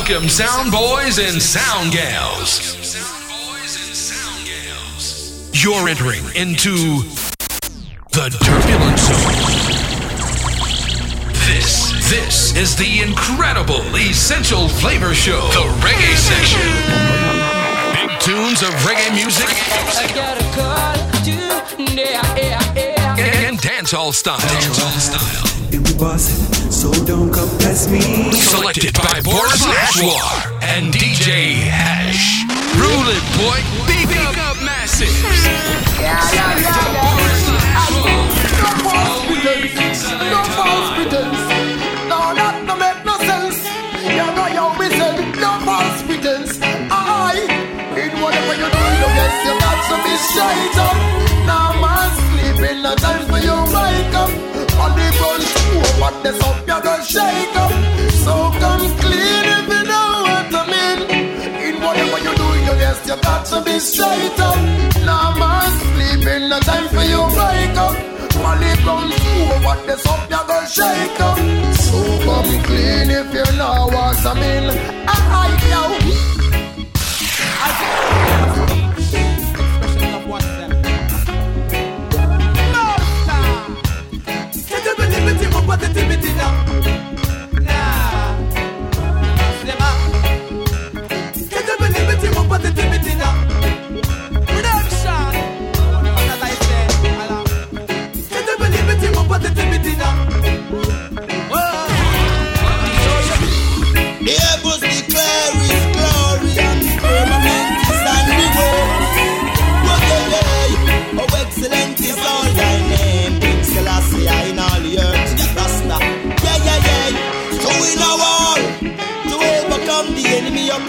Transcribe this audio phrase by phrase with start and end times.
[0.00, 2.74] Welcome, sound boys and sound gals.
[5.52, 7.02] You're entering into
[8.10, 9.36] the turbulent zone.
[11.46, 16.64] This, this is the incredible essential flavor show, the reggae section.
[17.92, 19.48] Big tunes of reggae music
[23.90, 24.38] dancehall style.
[24.38, 25.74] Dancehall style.
[25.74, 28.00] And we bossing, so don't come test me.
[28.30, 32.46] Selected by Boris Ashwar and DJ Hash.
[32.78, 33.58] Rule it, boy.
[33.90, 34.06] Big
[34.38, 35.10] up, massive.
[40.30, 41.42] No false pretense.
[42.06, 43.58] No, that no make no sense.
[44.06, 45.18] You know you be said.
[45.42, 46.60] No false pretense.
[46.62, 47.42] I,
[47.98, 50.96] in whatever you do, you guess you got to be straight up.
[51.46, 53.19] Now man sleeping, no time
[56.48, 57.72] up, gonna shake up.
[58.24, 61.00] So come clean if you know what I mean.
[61.66, 64.56] In whatever you do, you got to be straight up.
[65.04, 67.94] Now man sleeping, no time for you wake up.
[70.30, 71.38] You gonna shake up.
[71.84, 71.98] So
[72.64, 74.66] clean if you know what I mean.
[75.08, 76.29] I, I, yo.
[92.62, 92.89] The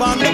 [0.01, 0.30] the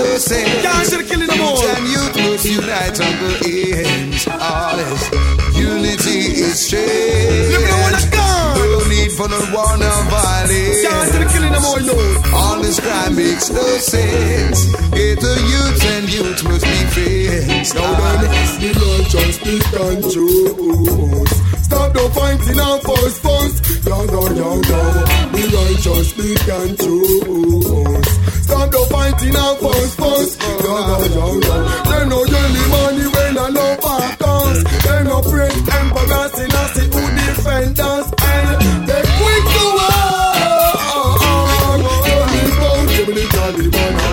[0.00, 0.62] no sense.
[0.62, 1.60] Can't the killing them all.
[1.60, 3.36] And youth must unite on the
[3.84, 4.26] ends.
[4.28, 5.02] All this
[5.56, 7.52] unity is strength.
[7.52, 8.56] Live the one that gone.
[8.74, 11.12] No need for the war Can't see violence.
[11.12, 11.96] the killing them all, no.
[12.32, 14.58] All this crime makes no sense.
[14.96, 17.74] Get the youth and youth must be friends.
[17.74, 18.20] Now then,
[18.62, 21.30] the righteous speak and choose.
[21.66, 23.56] Stop the fighting and force force.
[23.86, 24.80] Yo, yo, yo, yo.
[25.34, 28.39] The righteous speak and choose.
[28.60, 30.36] Stop the fighting and force force.
[30.60, 31.54] Yo, yo, yo, yo.
[31.88, 34.64] They no jelly money when I no back comes.
[34.84, 38.12] They no pray emperor Selassie who defend us.
[38.20, 40.44] And they quick to war.
[42.04, 44.09] Jelly bone, jelly Taliban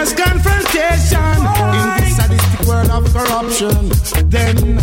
[0.00, 3.88] religious confrontation in this sadistic world of corruption.
[4.30, 4.76] Then,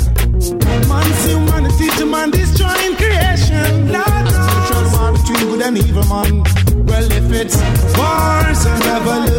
[0.87, 3.89] man's humanity to man destroying creation.
[3.89, 6.43] Spiritual war between good and evil, man.
[6.85, 7.57] Well, if it's
[7.97, 9.36] wars and revolution,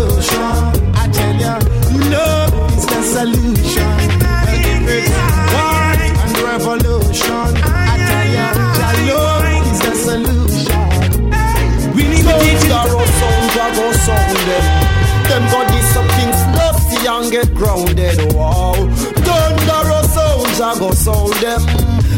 [17.43, 18.19] get grounded.
[18.35, 21.63] Wow, thunderous sounds I go sound them.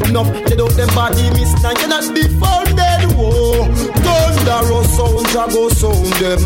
[0.09, 3.01] Enough they don't them body miss now you not be founded.
[3.17, 3.67] Whoa,
[4.05, 6.43] thunderous sounds I go sound them.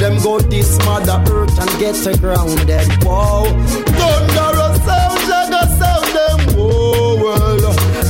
[0.00, 2.88] Them go this mother earth and get grounded.
[3.04, 3.44] Wow,
[3.98, 6.40] thunderous sounds I go sound them.
[6.56, 7.58] Whoa, well,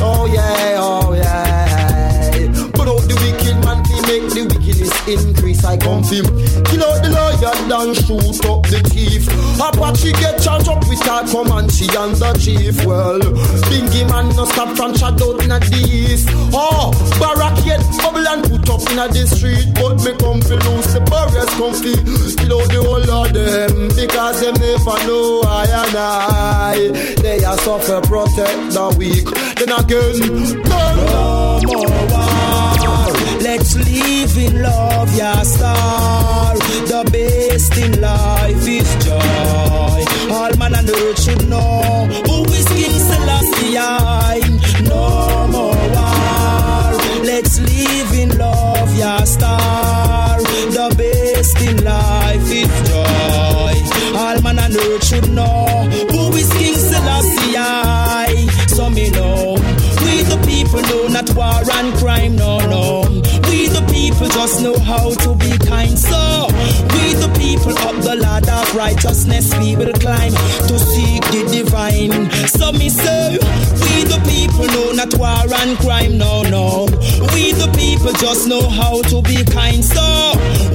[0.09, 2.47] oh yeah, oh yeah.
[2.73, 5.65] Put out the wicked man, he make the wickedness increase.
[5.65, 6.27] I confirm
[7.45, 9.29] lion, then shoot up the thief.
[9.61, 12.85] Apache get charged up with her Comanche and the chief.
[12.85, 13.21] Well,
[13.69, 16.29] Bingy man no stop from shadow in the east.
[16.53, 19.69] Oh, barricade, bubble and put up in a the street.
[19.75, 21.95] But me come fi lose the barriers come fi
[22.41, 26.77] kill out the whole of them because them never know I and I.
[27.23, 29.29] They are suffer protect the weak.
[29.57, 30.17] Then again,
[30.65, 32.44] no more.
[33.45, 36.55] Let's live in love, yeah, star.
[36.55, 40.35] The best in life is joy.
[40.35, 43.75] All man and earth should know who is King Selassie.
[44.89, 46.93] No more war.
[47.23, 50.41] Let's live in love, yeah, star.
[50.41, 54.19] The best in life is joy.
[54.19, 55.67] All man and earth should know
[56.11, 58.49] who is King Selassie.
[58.69, 59.59] So me know
[60.05, 62.59] we the people know not war and crime, no,
[64.11, 65.99] people just know how to be kind.
[65.99, 66.54] So
[67.55, 70.33] people up the ladder of righteousness we will climb
[70.67, 72.11] to seek the divine.
[72.49, 76.87] So me say we the people know not war and crime, no, no.
[77.33, 79.85] We the people just know how to be kind.
[79.85, 80.03] So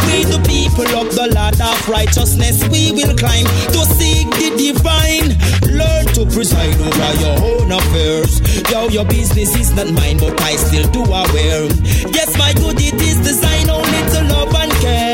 [0.07, 3.45] we the people up the ladder of righteousness we will climb
[3.75, 5.35] to seek the divine.
[5.75, 8.39] Learn to preside over your own affairs.
[8.71, 11.67] Yo, your business is not mine, but I still do aware.
[12.15, 15.08] Yes, my good, it is designed only to love and care.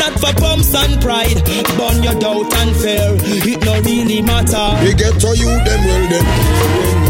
[0.00, 1.40] Not for pumps and pride,
[1.76, 3.16] burn your doubt and fear.
[3.44, 4.66] It no really matter.
[4.82, 6.26] We get to you, them well, them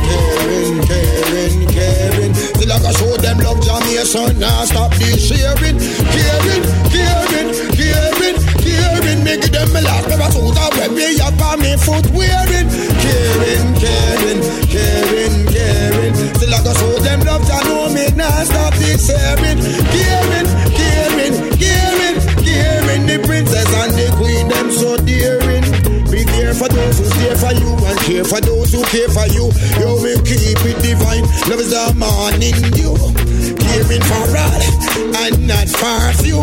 [0.04, 2.32] caring, caring, caring, caring.
[2.58, 5.78] Till I go show them love, Jamaican, now stop this sharing.
[5.78, 7.48] Caring, caring,
[7.78, 9.18] caring, caring.
[9.24, 12.68] Me give them last pair of shoes, I wear me up on me foot wearing.
[13.00, 16.14] Caring, caring, caring, caring.
[16.36, 17.46] Till I go show them love,
[17.94, 19.58] me now stop this sharing.
[19.94, 21.23] Caring, caring,
[28.94, 29.50] care for you.
[29.82, 31.26] You will keep it divine.
[31.50, 32.94] Love is a man in you.
[33.58, 34.62] Caring for all
[35.18, 36.38] and not for few.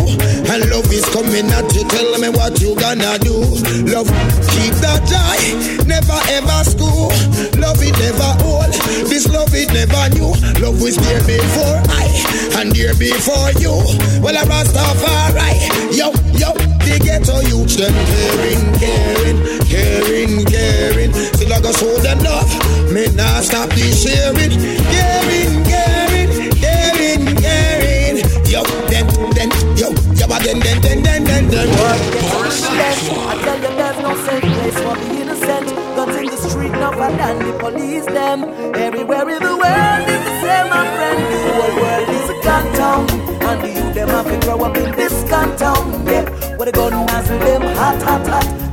[0.52, 1.88] And love is coming at you.
[1.88, 3.40] Tell me what you gonna do.
[3.88, 4.12] Love,
[4.52, 5.40] keep that joy.
[5.88, 7.08] Never ever school.
[7.56, 8.76] Love it never old.
[9.08, 10.36] This love it never new.
[10.60, 12.12] Love was there before I
[12.60, 13.80] and there before you.
[14.20, 15.96] Well, I must Rastafari.
[15.96, 16.52] Yo, yo,
[16.84, 19.40] the ghetto youth them caring, caring,
[19.72, 21.31] caring, caring.
[21.62, 22.50] I go show them love.
[22.92, 24.50] Me not stop this sharing,
[24.90, 28.18] caring, caring, caring, caring.
[28.50, 29.06] Yo, then,
[29.38, 31.70] then, yo, yo, then, then, then, then, then, then.
[31.70, 35.68] I tell you there's no safe place for the innocent.
[35.96, 38.44] Guns in the street, no than the police them.
[38.74, 41.20] Everywhere in the world is the same, my friend.
[41.30, 44.78] The whole world is a gun town, and the youth them have to grow up
[44.78, 46.06] in this gun town.
[46.08, 46.26] Yeah,
[46.58, 48.71] where the gun nozzle them hot, hot, hot.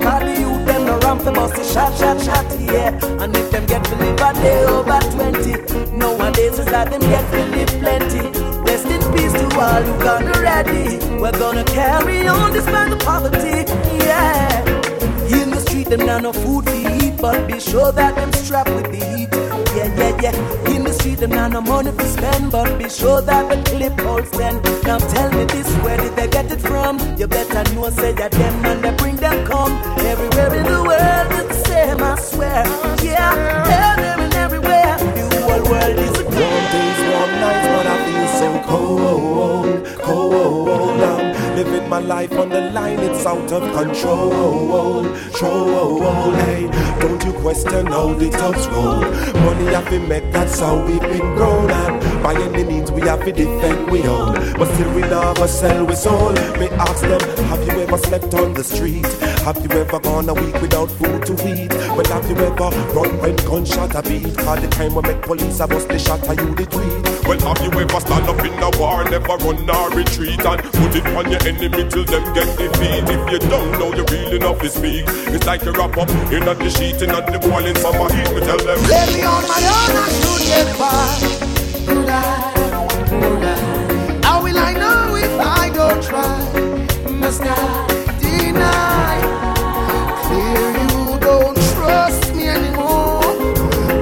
[1.08, 2.44] Them for bust shot, shot, shot.
[2.60, 2.90] Yeah,
[3.22, 5.52] and if them get to live a day over twenty,
[5.96, 8.20] nowadays is that them get to live plenty.
[8.60, 10.98] Rest in peace to all who gone already.
[11.18, 13.64] We're gonna carry on despite the poverty.
[14.04, 14.60] Yeah.
[15.34, 18.68] In the street, them now no food to eat, but be sure that them strapped
[18.68, 19.57] with the heat.
[19.78, 20.74] Yeah, yeah, yeah.
[20.74, 24.00] In the street, them now no money to spend, but be sure that the clip
[24.00, 24.54] holds ten.
[24.82, 26.98] Now tell me this, where did they get it from?
[27.16, 29.72] You better know, say that them and they bring them come.
[30.12, 32.64] Everywhere in the world, it's the same, I swear.
[33.04, 33.34] Yeah,
[33.68, 34.96] there and everywhere.
[35.32, 41.00] The whole world is a Warm days, warm nights, but I feel so cold, cold.
[41.02, 41.17] I'm
[41.64, 46.32] living my life on the line, it's out of control, control.
[46.44, 46.68] Hey,
[47.00, 49.00] don't you question how the tubs roll?
[49.42, 52.17] Money have been make, that's how we've been grown up.
[52.22, 55.94] By any means, we have to defend we own, but still we never sell we
[55.94, 56.32] soul.
[56.58, 59.06] Me ask them, have you ever slept on the street?
[59.46, 61.72] Have you ever gone a week without food to eat?
[61.96, 64.36] Well, have you ever run when gunshot a beat?
[64.36, 67.26] Cause the time we make police I bust the shot, are you the tweet?
[67.26, 70.96] Well, have you ever stand up in a war, never run or retreat and put
[70.96, 73.04] it on your enemy till them get defeat?
[73.08, 75.04] If you don't know, you're really enough to speak.
[75.32, 78.28] It's like you wrap up in at the sheet in at the boiling summer heat.
[78.34, 81.57] Me tell them, Let me on my own and should get far.
[82.08, 82.20] I?
[84.22, 86.38] How will I know if I don't try?
[87.10, 89.16] Must I deny?
[90.26, 93.22] Clear you don't trust me anymore.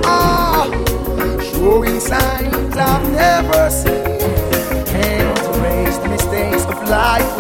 [0.04, 0.68] Ah,
[1.52, 4.04] showing signs I've never see.
[5.08, 7.36] And to the mistakes of life.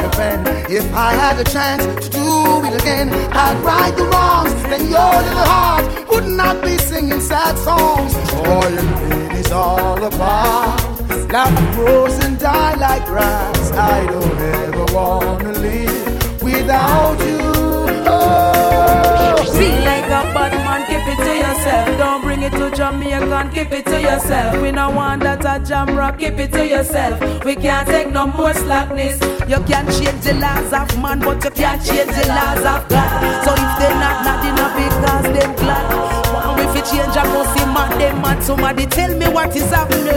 [0.68, 4.52] If I had a chance to do it again, I'd right the wrongs.
[4.64, 8.14] Then your little heart would not be singing sad songs.
[8.34, 9.25] All pain is
[9.56, 10.86] all apart.
[11.32, 13.70] Life grows and die like grass.
[13.72, 17.40] I don't ever wanna live without you.
[18.08, 19.44] Oh.
[19.58, 21.98] Feel like a bad man, keep it to yourself.
[21.98, 24.62] Don't bring it to Jamaica, keep it to yourself.
[24.62, 27.44] We no want that a jam rock, keep it to yourself.
[27.44, 29.20] We can't take no more slackness.
[29.50, 33.44] You can't change the laws of man, but you can't change the laws of God.
[33.44, 36.25] So if they not not enough because them glad.
[36.76, 38.42] You change, I go see man, them mad.
[38.44, 40.12] Somebody tell me what is happening.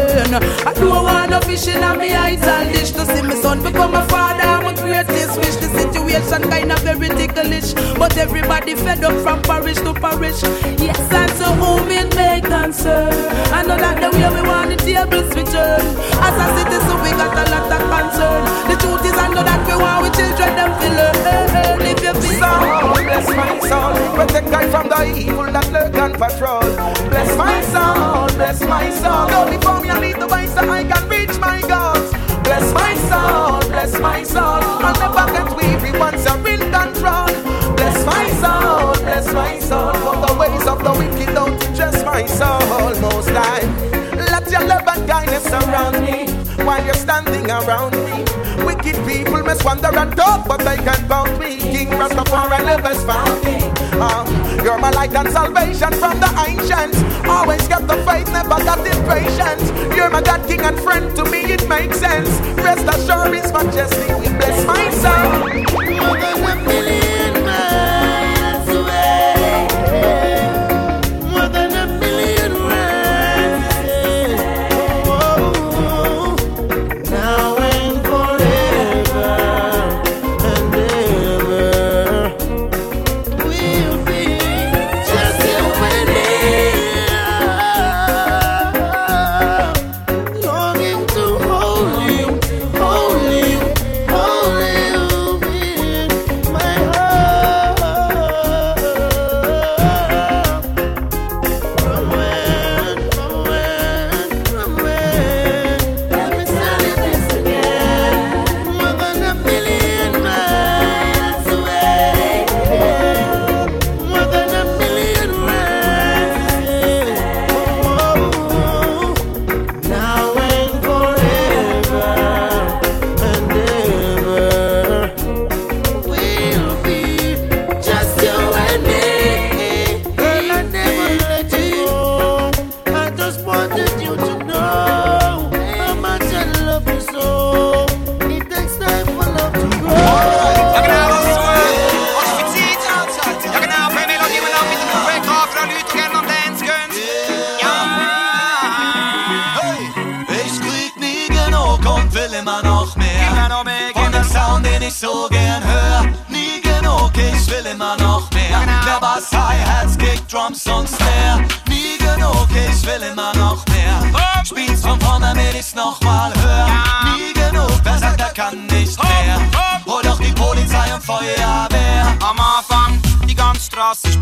[0.67, 3.95] I don't want no fishing on me eyes and dish to see my son become
[3.95, 4.43] a father.
[4.43, 5.55] I'm a greatest wish.
[5.55, 10.43] The situation kind of very ticklish, but everybody fed up from parish to parish.
[10.83, 13.07] Yes, and to whom it may concern.
[13.55, 15.79] I know that the way we want the tables return.
[16.19, 18.43] As a citizen, we got a lot of concern.
[18.67, 21.87] The truth is, I know that we want we children them feel learn.
[21.87, 22.88] If you feel
[49.49, 51.57] people must wander and talk, but they can't bound me.
[51.57, 53.57] King Rastafari never's found me.
[53.99, 54.27] Um,
[54.63, 57.01] you're my light and salvation from the ancients.
[57.27, 59.61] Always kept the faith, never got impatient.
[59.95, 61.15] You're my God, King and friend.
[61.15, 62.29] To me, it makes sense.
[62.57, 65.39] Rest assured, His Majesty will bless my soul.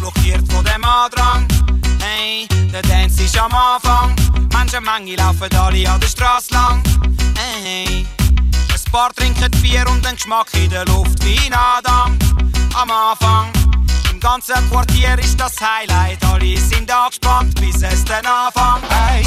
[0.07, 1.47] Blockiert von dem Andrang.
[1.99, 4.15] Hey, der Dance ist am Anfang.
[4.53, 6.81] Menschenmenge laufen alle an der Straße lang.
[7.35, 8.05] Hey,
[8.47, 12.17] ein paar trinken Bier und den Geschmack in der Luft wie ein Adam.
[12.75, 13.51] Am Anfang,
[14.11, 16.23] im ganzen Quartier ist das Highlight.
[16.25, 18.89] Alle sind angespannt, bis es dann anfängt.
[18.89, 19.25] Hey,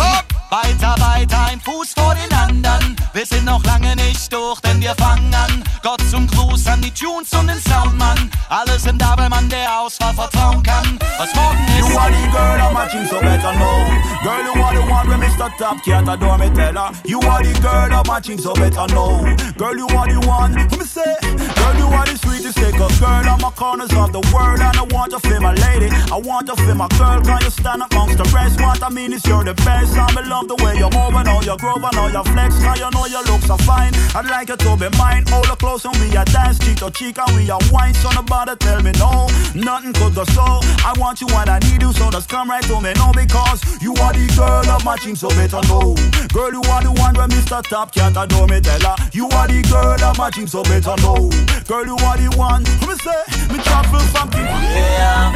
[0.51, 2.97] weiter, weiter, ein Fuß vor den anderen.
[3.13, 5.65] Wir sind noch lange nicht durch, denn wir fangen an.
[5.83, 8.31] Gott zum Gruß an die Tunes und den Soundmann.
[8.49, 10.99] Alle sind da, weil man der Auswahl vertrauen kann.
[11.19, 11.89] Was morgen ist.
[11.89, 13.87] You are the girl I'm matching, so better know.
[14.23, 15.51] Girl, you are the one when Mr.
[15.59, 16.93] Top Cat adore me tell her.
[17.05, 19.25] You are the girl I'm matching, so better know.
[19.57, 20.55] Girl, you are the one.
[20.55, 24.13] Let me say, girl, you are the sweetest take a girl on my corners of
[24.13, 25.89] the world, and I want to feel my lady.
[26.13, 27.21] I want to feel my girl.
[27.23, 28.61] Can you stand amongst the rest?
[28.61, 29.97] What I mean is you're the best.
[29.97, 32.57] I me love the way you move and all your groove and all your flex.
[32.63, 33.93] Cause you know your looks are fine.
[34.15, 35.25] I'd like you to be mine.
[35.29, 37.95] Hold her close and we a dance cheek to cheek and we a wine.
[37.95, 40.61] So nobody tell me no, nothing could go so.
[40.85, 43.61] I want you and I need you, so just come right to me no because
[43.83, 45.95] you are the girl of my dreams, so better know.
[46.33, 47.63] Girl, you are the one where Mr.
[47.63, 48.97] Top Cat adore me tell her.
[49.13, 51.29] You are the girl of my dreams, so better know.
[51.67, 52.65] Girl, you are the one.
[52.65, 53.21] Let me say,
[53.53, 55.33] me travel from Yeah,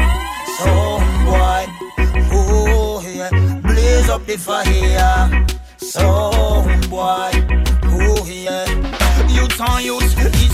[0.59, 1.67] so boy,
[4.27, 5.47] the fire.
[5.77, 7.34] So boy.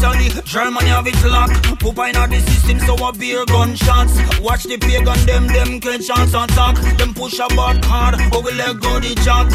[0.00, 1.50] Easily Germany have it lock.
[1.78, 4.12] Put in the system so a beer gunshots.
[4.40, 6.76] Watch the pagan them them catch chance attack.
[6.98, 9.48] Them push a bad card, but we let go the jack.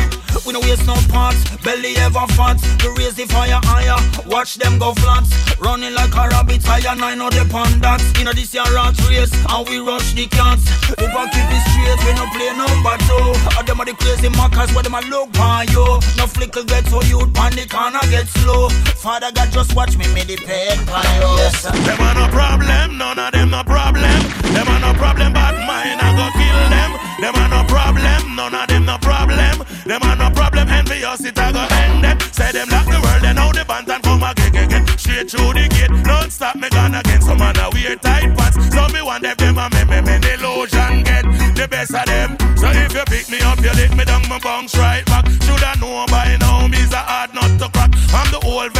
[0.45, 2.59] We no waste no parts, belly ever fat.
[2.83, 3.97] We raise the fire higher,
[4.27, 5.23] watch them go flat.
[5.59, 8.03] Running like a rabbit, higher nine of the pandas.
[8.19, 10.67] You know this year rat race, and we rush the cats.
[10.91, 13.55] Upa keep it straight, we no play number two.
[13.55, 15.87] All them are the crazy mockers, where them a look on you.
[16.19, 18.69] No flicker get so you panic and I get slow.
[18.99, 21.03] Father God just watch me, me depend on.
[21.39, 21.63] Yes.
[21.63, 24.19] Them are no problem, none of them no problem.
[24.53, 26.91] Them are no problem, but mine I go kill them.
[27.21, 29.55] Them are no problem, none of them no problem.
[29.85, 32.19] Them are no problem, envious it I go end them.
[32.31, 34.97] Say them lock the world, and now the band and come again, again, again.
[34.97, 37.21] Straight through the gate, don't stop me gone again.
[37.21, 40.15] Some man a wear tight pants, so me want them them a me me me
[40.33, 41.23] illusion get
[41.55, 42.37] the best of them.
[42.57, 45.25] So if you pick me up, you lick me down, my bounce right back.
[45.43, 47.91] Shoulda know by now, me's a hard nut to crack.
[48.11, 48.74] I'm the old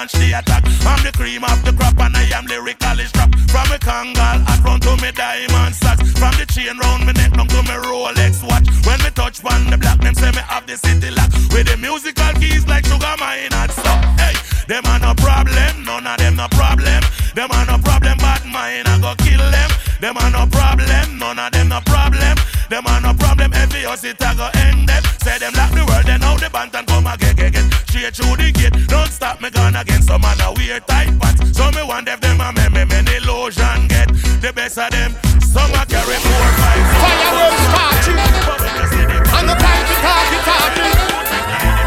[0.00, 0.64] launch the attack.
[0.88, 3.36] I'm the cream of the crop, and I am lyrically strapped.
[3.52, 6.00] From a Kangol hat front to me diamond socks.
[6.16, 8.64] From the chain round me neck down to me Rolex watch.
[8.88, 11.28] When me touch one the black, them say me have the city lock.
[11.52, 14.00] With the musical keys like sugar mine had stop.
[14.16, 14.32] Hey,
[14.72, 17.02] them are no problem, none of them no problem.
[17.36, 19.70] Them are no problem, but mine I go kill them.
[20.00, 22.36] Them are no problem, none of them no problem.
[22.72, 25.02] Them are no problem, every us it I go end them.
[25.20, 27.68] Say them lock the world, then now the band and come again, again, again.
[27.90, 29.39] Straight through the gate, don't stop
[29.80, 30.02] again.
[30.02, 33.00] Some man a wear tight pants, so me want them them a me me me
[33.16, 34.08] illusion get
[34.44, 35.16] the best of them.
[35.40, 36.84] Some a carry four five.
[37.00, 38.14] Fireworks party,
[39.36, 40.88] and the party talky talky.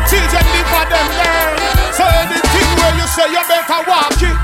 [0.10, 1.54] Children live for them learn,
[1.94, 4.38] so anything where you say you better walk it.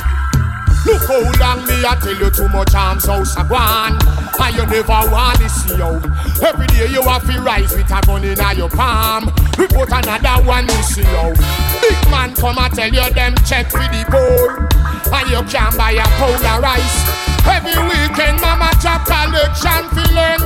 [0.86, 4.65] Look how long me I tell you too much arms house a gone And you
[4.65, 6.04] never want to see out
[6.41, 9.32] Every day you have to rise with a gun in your palm.
[9.58, 11.34] We put another one to see you.
[11.84, 14.49] Big man come and tell you them check with the goal
[15.13, 17.30] And you can buy a pound of rice.
[17.45, 20.39] Every weekend mama drop collection fi learn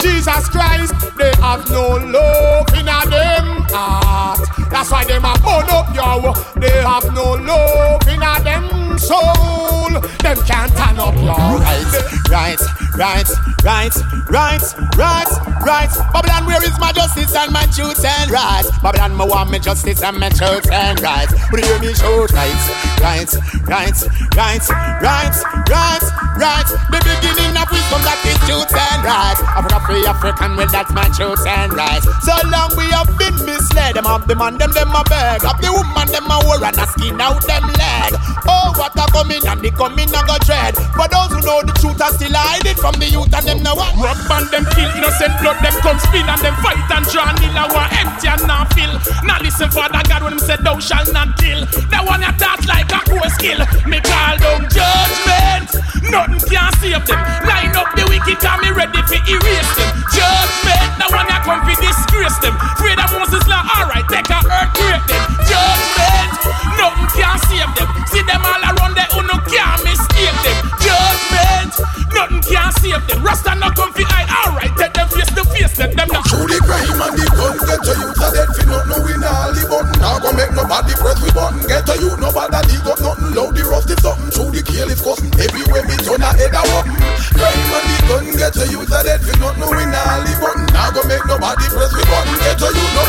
[0.00, 5.94] Jesus Christ They have no love in them heart That's why them a burn up
[5.94, 12.60] yo They have no love in a them soul Them can't turn up yo Right,
[12.94, 13.26] right,
[13.64, 13.94] right,
[14.30, 14.62] right,
[14.96, 15.30] right,
[15.66, 15.90] right.
[16.12, 18.70] Babylon, where is my justice and my truth and rights?
[18.78, 21.34] Babylon, me want me justice and my truth and rights.
[21.50, 22.66] But hear me shout rights,
[23.02, 23.34] rights,
[23.66, 24.06] rights,
[24.36, 26.06] rights, rights, rights,
[26.38, 26.70] rights.
[26.94, 29.42] The beginning of wisdom that is truth and rights.
[29.42, 32.06] Africa free African, well that's my truth and rights.
[32.22, 33.94] So long we have been misled.
[33.94, 35.44] Them of the man, them them a beg.
[35.44, 38.16] Of the woman, them a war and a skin out them leg.
[38.48, 40.74] Oh, what a coming and the coming a go dread.
[40.96, 43.60] For those who know the truth, I still hide it from the youth and them
[43.60, 43.92] know what.
[44.00, 47.52] Rock band them kill innocent blood them come spin and them fight and draw nil
[47.52, 48.94] I want empty and not fill.
[49.28, 51.68] Now listen Father God when him said thou shall not kill.
[51.92, 53.60] That one you thought like a cool skill.
[53.84, 55.68] Me call down judgment.
[56.08, 57.20] Nothing can save them.
[57.44, 59.90] Line up the wicked and me ready for erase them.
[60.10, 60.88] Judgment.
[60.96, 62.56] That one you come for disgrace them.
[62.56, 63.62] Afraid of Moses law.
[63.66, 65.22] Alright, take a earthquake them.
[65.50, 66.30] Judgment.
[66.78, 67.88] Nothing can save them.
[68.06, 70.56] See them all around there who no can't mistake them.
[70.78, 71.74] Judgment.
[72.14, 73.18] Nothing can save them.
[73.26, 74.30] Rasta no come fi hide.
[74.30, 75.74] Alright, take them face to face.
[75.78, 76.22] Let them know.
[76.30, 79.14] Through the crime and the gun, get to you to dead fi not know we
[79.18, 79.94] nah the button.
[79.98, 81.60] Now go make nobody press we button.
[81.66, 83.34] Get to you nobody dig up nothing.
[83.34, 84.30] Loud the rough something.
[84.30, 85.34] Through the kill is cussing.
[85.38, 86.96] Everywhere me turn a head a weapon.
[87.34, 90.32] Crime and the gun, get to you to dead fi not know we nah the
[90.40, 90.66] button.
[90.74, 92.34] Now go make nobody press we button.
[92.42, 92.99] Get to you nobody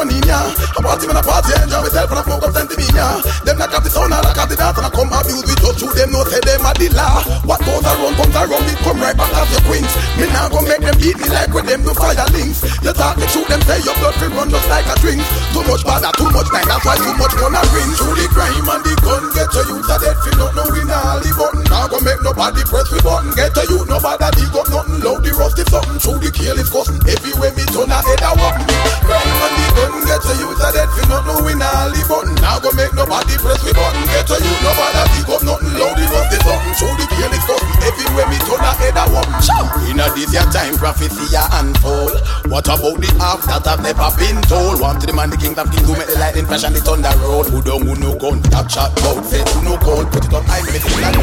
[0.00, 0.40] them want come run in ya.
[0.76, 3.20] A party man a party, enjoy myself and I smoke up sentiment ya.
[3.44, 5.78] Them not have the sound, I like the dance and I come abuse with just
[5.80, 7.20] through them, no say them a law.
[7.44, 9.92] What goes around comes around, it come right back as your queens.
[10.16, 12.64] Me now go make them beat me like with them do fire links.
[12.80, 15.22] You talk the truth, them say your blood free run just like a drink.
[15.52, 17.90] Too much bother, too much time, that's why too much gonna ring.
[17.96, 20.82] Through the crime and the gun, get to you to dead fi not know we
[20.84, 21.64] nah the button.
[22.00, 23.28] Go make nobody press we button.
[23.36, 25.04] Get to you, nobody dig up nothing.
[25.04, 26.96] Loud the rusty something, through the kill is cussing.
[27.04, 28.64] Everywhere me turn a head a weapon.
[29.04, 32.00] Crime and the gun, get to you to dead fi not know we nah the
[32.08, 32.32] button.
[32.40, 34.00] Now go make nobody press we button.
[34.16, 35.76] Get to you, nobody dig up nothing.
[35.76, 37.72] Loud the rusty something, through the kill is cussing.
[37.84, 39.36] Everywhere me turn a head a weapon.
[39.92, 42.16] Inna this your time, prophecy a unfold.
[42.48, 44.80] What about the half that I've never been told?
[44.80, 46.80] Want to the man, the king of kings who make the lightning flash and the
[46.80, 47.44] thunder roll.
[47.44, 50.08] Who don't who no gun, top shot, bout, say who no cold.
[50.08, 51.20] Put it on high, make it flat,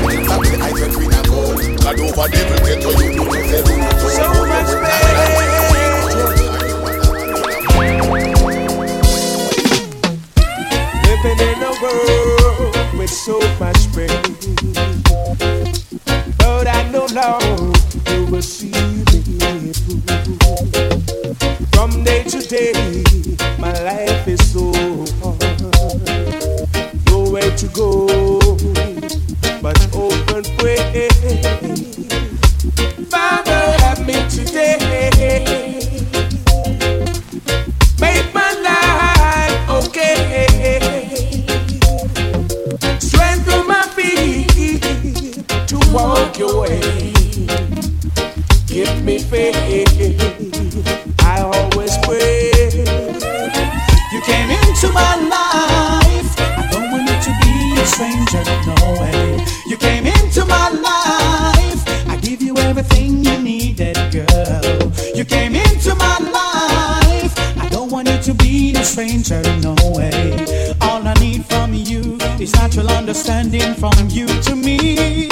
[0.67, 1.55] I get rid of all.
[1.77, 3.75] God over devil, get to you, don't you ever.
[4.09, 5.17] So much pain.
[11.07, 14.23] Living in a world with so much pain,
[16.37, 17.79] but I no longer
[18.11, 20.01] you will see me through.
[21.71, 22.73] From day to day,
[23.57, 25.16] my life is so.
[54.81, 56.39] to my life.
[56.39, 59.43] I don't want you to be a stranger, no way.
[59.65, 61.81] You came into my life.
[62.07, 64.93] I give you everything you needed, girl.
[65.15, 67.33] You came into my life.
[67.57, 70.45] I don't want you to be a stranger, no way.
[70.81, 75.25] All I need from you is natural understanding from you to me.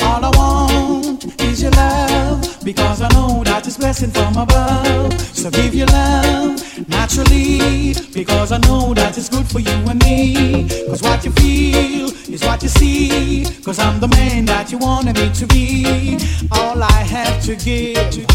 [0.00, 5.12] All I want is your love because I know that it's blessing from above.
[5.20, 6.71] So give your love
[7.14, 10.68] naturally because I know that it's good for you and me.
[10.88, 13.44] Cause what you feel is what you see.
[13.64, 16.18] Cause I'm the man that you wanted me to be.
[16.50, 18.26] All I have to give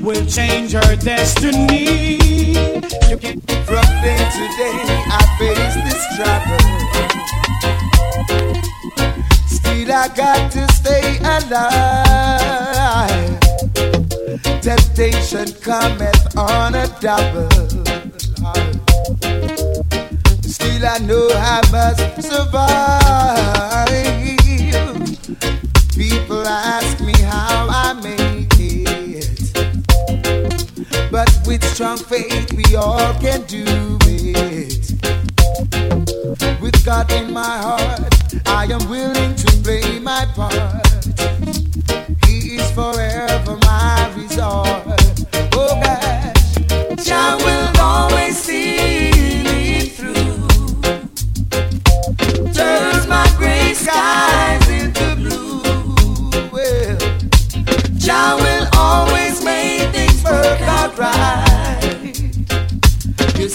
[0.00, 2.16] will change your destiny.
[3.08, 4.78] You can from day to day,
[5.10, 6.58] I face this trouble.
[9.46, 11.78] Still, I got to stay alive
[14.60, 17.77] temptation cometh on a double
[20.78, 23.88] feel I know I must survive.
[25.94, 29.52] People ask me how I make it,
[31.10, 33.64] but with strong faith we all can do
[34.02, 34.92] it.
[36.60, 38.14] With God in my heart,
[38.46, 40.86] I am willing to play my part.
[42.26, 43.27] He is forever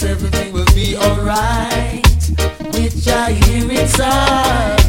[0.06, 2.04] everything will be alright
[2.72, 4.80] with your here inside.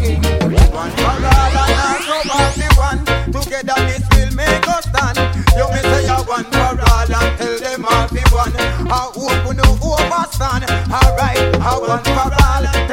[0.73, 3.01] One for all and all go the one.
[3.32, 5.17] Together this will make us stand.
[5.56, 8.54] You may say a one for all and tell them all the one.
[8.91, 10.63] I hope we no overstand.
[10.91, 12.85] Alright, I one for all.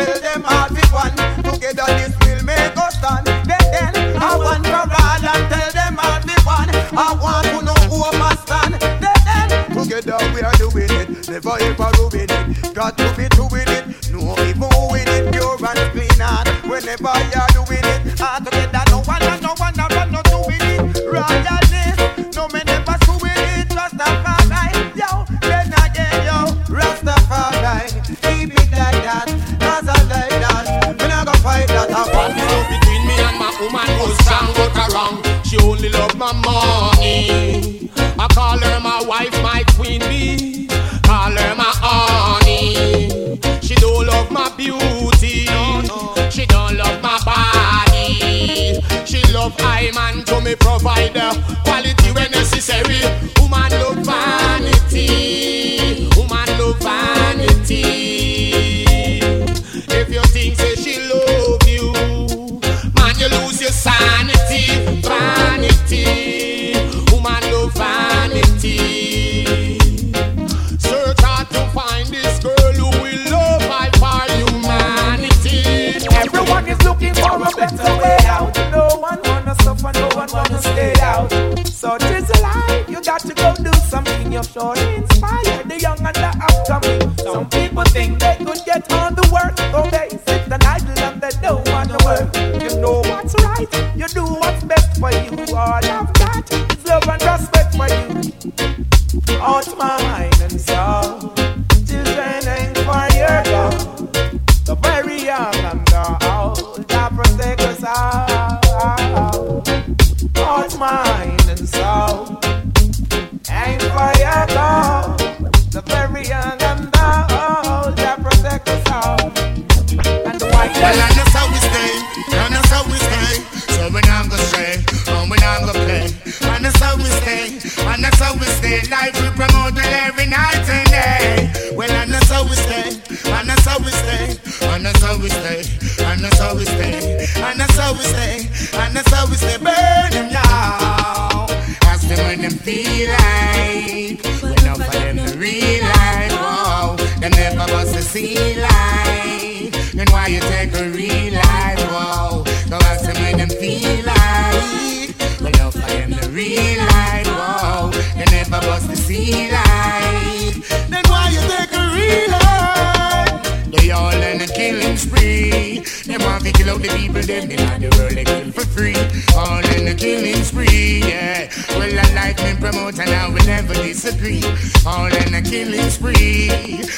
[174.23, 174.43] degree.
[174.87, 176.49] All in a killing spree.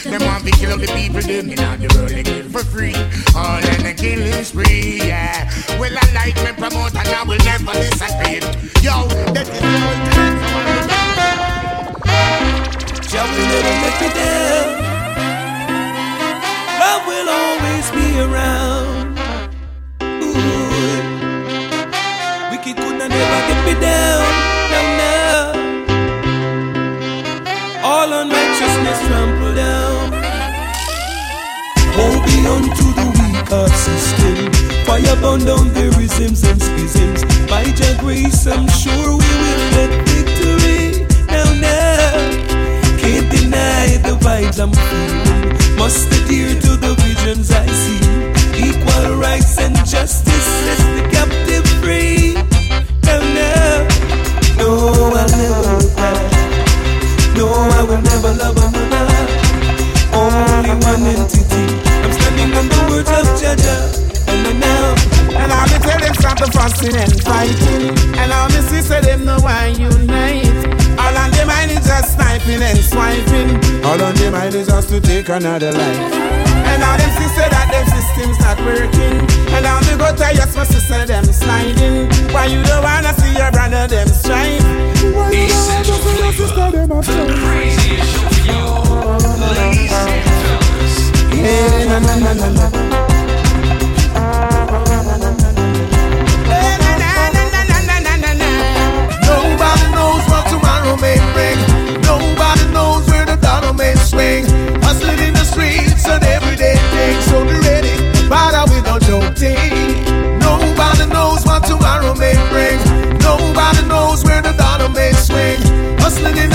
[0.04, 2.94] Them want to kill the people, them in the world, they kill for free.
[44.54, 45.76] Must feeling.
[45.76, 46.63] Must adhere
[75.24, 76.12] take another life.
[76.68, 79.20] And now them sister that them system's not working.
[79.54, 82.08] And now they go tell yes, sister them sliding.
[82.32, 84.08] Why you don't wanna see your brother them?
[84.08, 88.60] Why you don't wanna see your sister them up The craziest of you,
[89.56, 89.92] ladies
[91.32, 93.03] and na na na na na.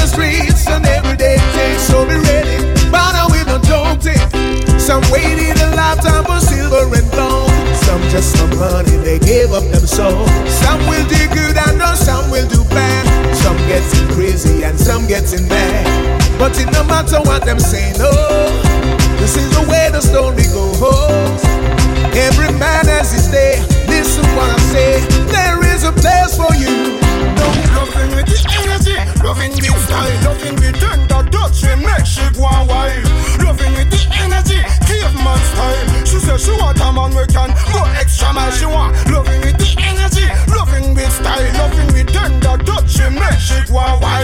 [0.09, 1.83] streets and every day takes.
[1.87, 2.57] so be ready.
[2.89, 4.19] But now we don't jolt it.
[4.81, 7.53] Some waited a lifetime for silver and gold.
[7.85, 10.25] Some just for money, they gave up them soul.
[10.61, 13.05] Some will do good, I know some will do bad.
[13.35, 15.85] Some getting crazy and some getting mad.
[16.39, 18.09] But it no matter what them say, no.
[19.21, 21.43] This is the way the story goes.
[22.15, 23.61] Every man has his day.
[23.87, 24.91] Listen what I say.
[25.29, 26.97] There is a place for you.
[27.37, 27.88] Don't come.
[27.99, 28.95] Loving with the energy,
[29.27, 33.03] loving with style, loving with tender touch and make she go wild.
[33.43, 36.05] Loving with the energy, caveman style.
[36.07, 38.51] She said she want a man we can go extra mile.
[38.51, 43.39] She want loving with the energy, loving with style, loving with tender touch and make
[43.39, 44.18] she go wild.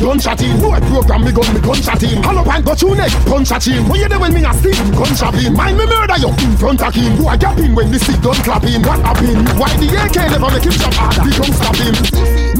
[0.00, 0.60] Give me no chat, me gun chat him.
[0.60, 2.22] Boy program me gun, me gun chat him.
[2.22, 3.88] Hollow and go through neck, punch at him.
[3.88, 5.54] When you there when me a steal, gun chop him.
[5.54, 7.16] Mind me murder you in front of him.
[7.16, 8.82] Boy gap him when the stick gun clap him.
[8.82, 9.44] What happen?
[9.58, 11.22] Why the AK never make him jump harder?
[11.24, 11.94] He come stop him.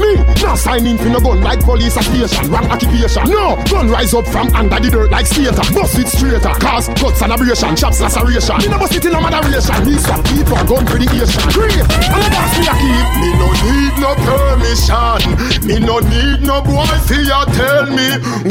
[0.00, 3.24] Me, not sign in for no gun like police a station, wrong occupation.
[3.28, 5.64] No, gun rise up from under the dirt like skater.
[5.74, 8.56] Bust it straighter, cause cuts and abrasion, chops laceration.
[8.58, 9.76] Me no bust it in no moderation.
[9.84, 11.44] Me stop people gun for the Asian.
[11.52, 13.06] Great, and dance me a keep.
[13.20, 15.20] Me no need no permission.
[15.66, 16.88] Me no need no boy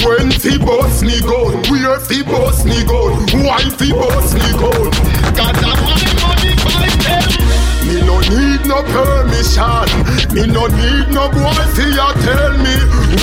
[0.05, 3.11] when fi bust me gun, where fi bust me gun,
[3.43, 4.89] why fi bust me gun.
[5.35, 7.27] Got that money, money, five ten.
[7.87, 9.87] Me no need no permission.
[10.33, 12.75] Me no need no boy fi ya tell me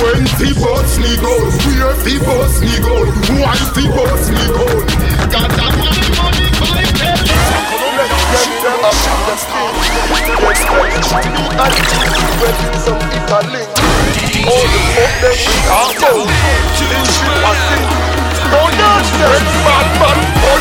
[0.03, 3.07] when fi bust me gun, where fi bust me gun,
[3.41, 4.85] why fi bust me gun.
[5.31, 6.07] Got that money,
[14.47, 14.55] All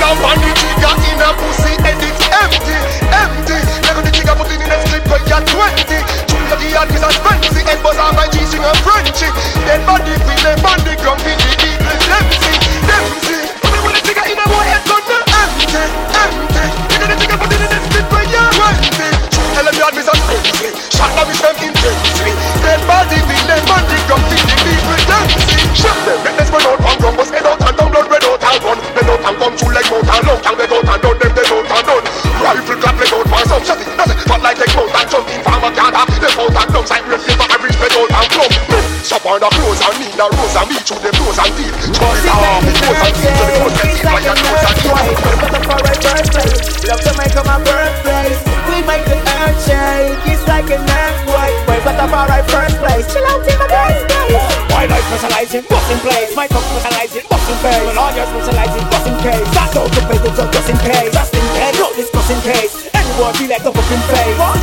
[0.02, 2.82] of the trigger in a pussy it's empty,
[3.14, 3.62] empty.
[3.86, 6.02] The in a strip when you're 20.
[6.26, 7.62] Choose the yard is a fancy
[10.82, 10.98] the
[12.10, 12.58] empty,
[12.90, 13.38] empty.
[13.86, 15.78] With the in a boy head empty,
[16.26, 16.66] empty.
[16.90, 17.06] The
[17.54, 18.90] in a strip when you're 20.
[19.54, 20.74] Tell them yard is a fancy.
[20.90, 21.70] Shot intensely.
[21.86, 22.05] Dead
[25.76, 28.23] Shot them, let them spread out and drum, bust head out and down, blood red
[28.23, 28.80] out and run.
[28.95, 31.32] Then out and come through like mouth and long, and let out and down, them
[31.36, 32.05] they out and done.
[32.39, 34.17] Rifle clap, let out pass up, shot it, that's it.
[34.23, 36.07] But like take mouth and jump in farmer can't have.
[36.15, 38.53] Them out and down, side left, liver, average, spread out and plumb.
[39.03, 41.76] Stop on the clothes and need the rose and beat through the clothes and deep.
[41.91, 44.80] Chop it off, clothes and deep, to the clothes and deep, like a clothes and
[44.80, 45.36] deep.
[46.88, 48.39] Love to make my birthplace.
[48.71, 50.23] We make the earth shake.
[50.32, 51.24] It's like an earthquake.
[55.16, 56.36] Specialize in busting place?
[56.36, 57.84] My tongue specialize in busting face.
[57.88, 59.47] Well, all specialize in busting case.
[59.55, 61.13] That's all the papers are just in case.
[61.13, 62.89] Just in case, no discussing case.
[62.91, 64.38] Anyone feel like the fucking face?
[64.38, 64.59] What?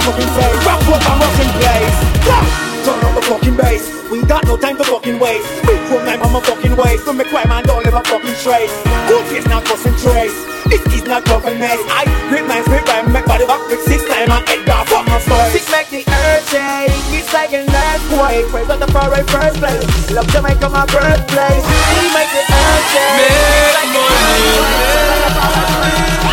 [0.00, 0.66] fucking face.
[0.66, 2.28] Rock what I'm rocking place.
[2.28, 2.69] Rock.
[2.84, 3.84] Turn up the fucking bass.
[4.10, 5.46] We got no time to fucking waste.
[5.66, 7.04] Big from my mama fucking waste.
[7.06, 8.72] Don't make crime and don't live a fucking trace.
[9.08, 10.32] Good face not concentrate.
[10.72, 11.78] It is not broken mess.
[11.90, 14.86] I grip my spirit rhyme, make body back with six time and head down.
[14.86, 15.50] Fuck my story.
[15.50, 16.94] Sick make the earth shake.
[17.12, 18.46] It's like an earthquake.
[18.50, 20.10] Praise God the far right first place.
[20.10, 21.64] Love Jamaica, my birthplace.
[21.66, 23.18] We make the earth shake.
[23.18, 24.46] Make money,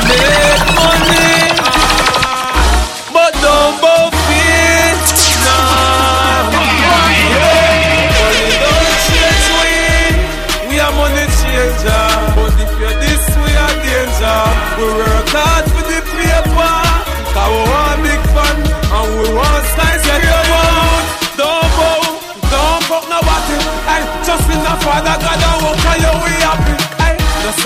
[0.09, 1.49] make money,
[3.13, 4.16] but don't both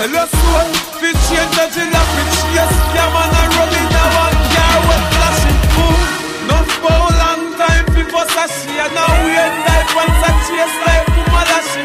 [0.02, 2.38] sell your soul, fit change the chill of rich.
[2.56, 5.58] Yes, yeah man, I run in the one car with flashing.
[5.78, 6.02] Ooh,
[6.50, 10.78] not for a long time, people sashi and now we ain't like once I chase
[10.86, 11.84] like Kumalashi.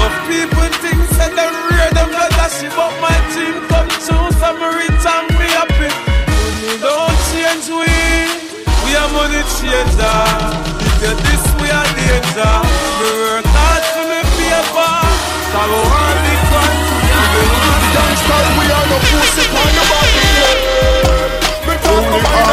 [0.00, 4.48] Love people think say them real, them not lashy, but my dream come true, so
[4.56, 5.90] me rich and happy.
[6.32, 7.92] Money don't change we,
[8.84, 10.67] we are money changer.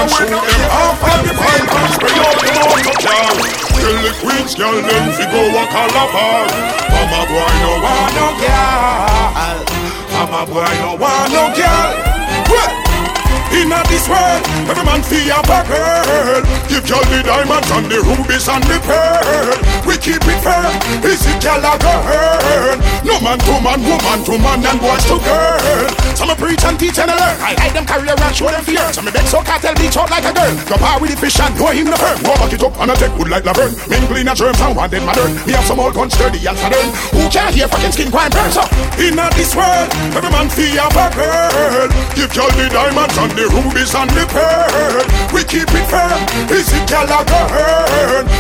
[0.06, 1.94] We know them half of the pipers.
[2.02, 3.32] We all the motor car.
[3.82, 6.46] Tell the queens, girl, them fi go a calabar.
[6.90, 9.66] From a boy no want no girl.
[10.14, 11.92] From a boy no want no girl.
[12.50, 12.85] Well,
[13.56, 16.42] in a this world, every man have a girl.
[16.68, 19.56] Give y'all the diamonds and the rubies and the pearl.
[19.88, 20.68] We keep it fair.
[21.08, 22.78] Is it girl or girl?
[23.06, 25.88] No man to man, woman to man, and boys to girl.
[26.16, 27.36] Some me preach and teach and learn.
[27.40, 28.86] I hide them career and show them fear.
[28.92, 30.54] Some me beg so can't tell beach out like a girl.
[30.68, 32.20] Go par with the fish and know him the firm.
[32.24, 33.76] Go back it up and I take good like Laverne.
[33.88, 35.32] Mingle in a germs and one dead modern.
[35.48, 36.88] Me have some old guns sturdy and southern.
[37.16, 38.52] Who can't hear fucking skin crime burn?
[38.52, 38.64] So
[39.00, 39.88] in a this world,
[40.18, 41.88] every man have a girl.
[42.16, 45.06] Give y'all the diamonds and the rubies and the pearl.
[45.34, 46.16] We keep it fair.
[46.50, 47.06] Is it girl?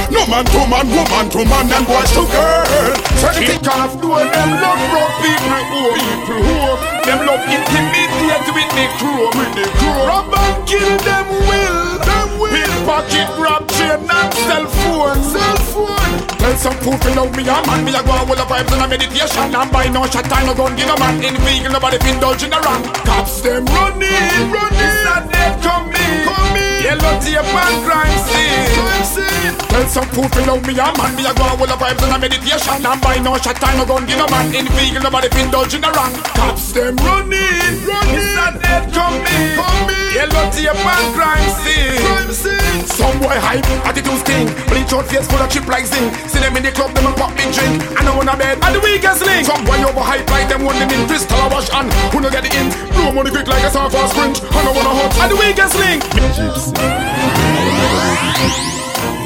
[0.09, 2.95] No man to man, woman to man, and boys to girl.
[3.21, 8.71] So the off door, them love broke people who people who them love intimidate with
[8.73, 9.99] the crew, with the crew.
[10.09, 12.51] Rob and kill them will, them will.
[12.51, 16.04] Pickpocket, grab chain and cell phone, cell phone.
[16.39, 18.71] Tell some fool people love me a man, me a go and hold the vibes
[18.73, 21.71] and a meditation and buy no shot time, no gun, give no man in vegan,
[21.71, 22.83] nobody indulge in the wrong.
[23.05, 26.64] Cops them running, running, and they coming, coming.
[26.85, 29.57] Yellow tape and crime scene.
[29.73, 32.13] Tell some people love me a man, me a go and hold the vibes and
[32.13, 35.27] a meditation and buy no shot time, no gun, give no man in vegan, nobody
[35.41, 36.13] indulge in the wrong.
[36.37, 40.13] Cops them running, running, and they coming, coming.
[40.13, 42.79] Yellow tape and crime scene, crime scene.
[42.85, 46.13] Some boy hype, attitude sting, bleach out face full of chip like zinc.
[46.29, 47.81] See them in the club, them a pop big drink.
[47.97, 49.43] I know on a bed, and the weakest link.
[49.49, 52.29] Some boy over hype like them one them in crystal a wash and who no
[52.29, 52.69] get it in.
[52.93, 54.39] Blow money quick like a soft fast sprint.
[54.53, 55.99] I know wanna hot, and the weakest link.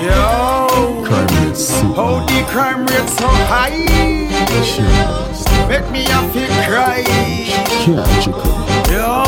[0.01, 1.03] Yo,
[1.95, 3.77] how the crime rate so high?
[5.67, 7.03] Make me a feel cry.
[8.99, 9.23] Yo,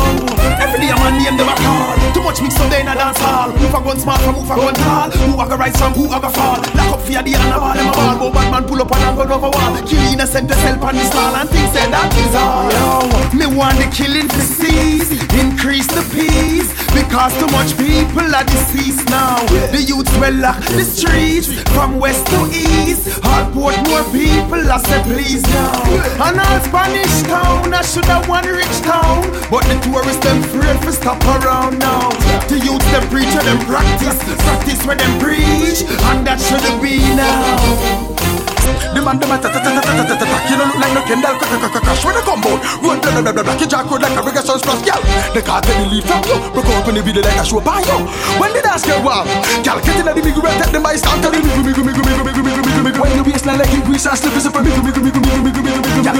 [0.60, 1.96] every day I'm a name them a call.
[2.12, 3.48] Too much mix up there in a dance hall.
[3.56, 5.08] Who for gun smart from who for gun tall?
[5.08, 6.60] Who a go rise from who a go fall?
[6.76, 8.16] Lock up for your day and a ball them a ball.
[8.20, 9.72] But bad man pull up and a gun over wall.
[9.88, 12.68] Kill innocent to help on the stall and things say that is all.
[12.68, 15.08] Yo, me want the killing to cease,
[15.40, 19.40] increase the peace because too much people are deceased now.
[19.72, 23.08] The youths will lock the streets from west to east.
[23.24, 26.28] All Portmore people I say please now.
[26.28, 29.24] And all Spanish town, I should have one rich town.
[29.48, 32.10] But the tourists them afraid for stop around now.
[32.48, 36.98] The youths them preach and them practice, practice where them preach, and that should be
[37.14, 38.21] now.
[38.62, 42.62] The man, the man, you don't look like no Kendall Crash when I come out
[42.78, 45.02] Run, blah, blah, blah, blah Kid Jack road like a reggae sun's Girl,
[45.34, 47.58] they can't tell the leaf from you Broke out when they be like a show
[47.58, 48.06] by you
[48.38, 49.26] When they dance get wild
[49.66, 53.58] Girl, get in the big red Take them by stand Tell them, When you waistline
[53.58, 54.86] like it Grease and slip is a friend Girl,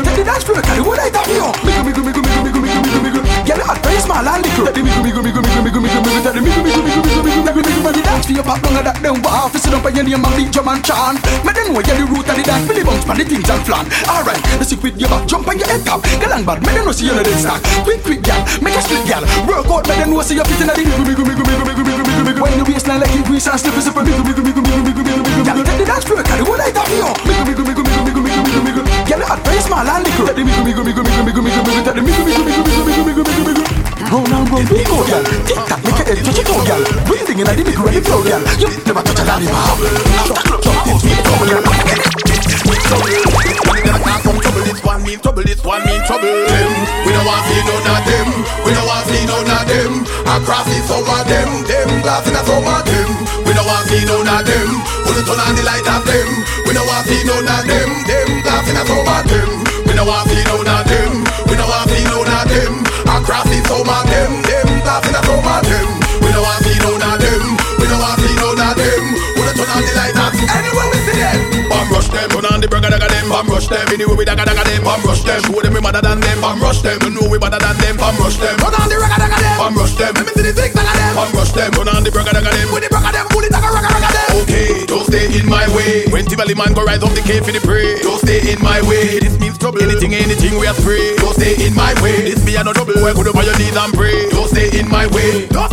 [0.03, 1.14] take the dance floor Carry what I
[3.47, 5.95] Girl, I'm very small and little Take the gummy, gummy, gummy, gummy,
[8.03, 10.66] Dance for your pop longer than them Waffle, sit up and your name beat your
[10.66, 11.22] man chant
[11.62, 13.85] then know you root after the dance, me bounce, man, the things and flan.
[14.09, 16.01] Alright, let's see with your back, jump on your head top.
[16.16, 17.61] Girl and bad, me don't know see you in the stack.
[17.85, 19.24] Quick, quick, girl, make a split, girl.
[19.45, 21.93] Work out, me don't know see you fit in the gummy, gummy, gummy, gummy, gummy,
[21.93, 22.41] gummy, gummy, gummy.
[22.41, 24.93] When the waistline like you grease and slip is a gummy, gummy, gummy, gummy, gummy,
[24.97, 25.45] gummy, gummy.
[25.45, 27.05] Gal, take the dance floor, carry one light up here.
[27.05, 28.91] Gummy, gummy, gummy, gummy, gummy, gummy, gummy, gummy.
[29.05, 30.26] Gal, advice, man, and the crew.
[30.33, 31.85] Take the gummy, gummy, gummy, gummy, gummy, gummy, gummy.
[31.85, 33.82] Take the gummy, gummy, gummy, gummy, gummy, gummy, gummy, gummy.
[34.13, 35.25] Roll and roll, we go, gal.
[35.49, 36.85] Tick tock, make it touch it out, girl.
[37.09, 38.45] Bring thing in a of the floor, girl.
[38.61, 39.81] You never touch a lollipop.
[40.61, 41.65] Jump this with trouble, girl.
[42.93, 46.29] Trouble this one mean trouble, this one mean trouble.
[46.29, 46.73] Them,
[47.09, 48.29] we don't want see none of them.
[48.69, 50.05] We don't want see none of them.
[50.29, 53.09] Across the of them, them glass in a some of them.
[53.49, 54.69] We don't want see none of them.
[55.23, 56.29] It on the light of them.
[56.69, 57.89] We don't want see none of them.
[58.05, 59.49] Them glass in a some of them.
[59.89, 61.32] We don't want see none of them.
[64.93, 65.88] Glass in a some of them.
[66.20, 67.43] We don't want to see none of them.
[67.80, 69.03] We don't want to see none of them.
[69.32, 71.40] Put it on the light of anywhere we see them.
[71.72, 73.26] Bam rush them, turn on the burger daga them.
[73.32, 74.84] Bam rush them, anyway we daga daga them.
[74.84, 76.38] Bam rush them, show them we better than them.
[76.45, 77.97] Bam rush them, you know we better than them.
[77.97, 79.57] Bam rush them, turn on the burger daga them.
[79.57, 81.12] Bam rush them, let me see the zig daga them.
[81.16, 82.68] Bam rush them, turn on the burger daga them.
[82.68, 84.28] With the burger them, pull it daga raga raga them.
[84.45, 86.05] Okay, don't stay in my way.
[86.12, 87.97] When Tivoli man go rise up the cave for the prey.
[88.05, 89.24] Don't stay in my way.
[89.24, 89.80] This means trouble.
[89.80, 91.16] Anything, anything we are spray.
[91.43, 92.22] Stay in my way.
[92.22, 92.95] This me a no double.
[93.03, 94.30] Work with over your knees and pray.
[94.30, 95.49] Don't stay in my way.
[95.49, 95.72] Don't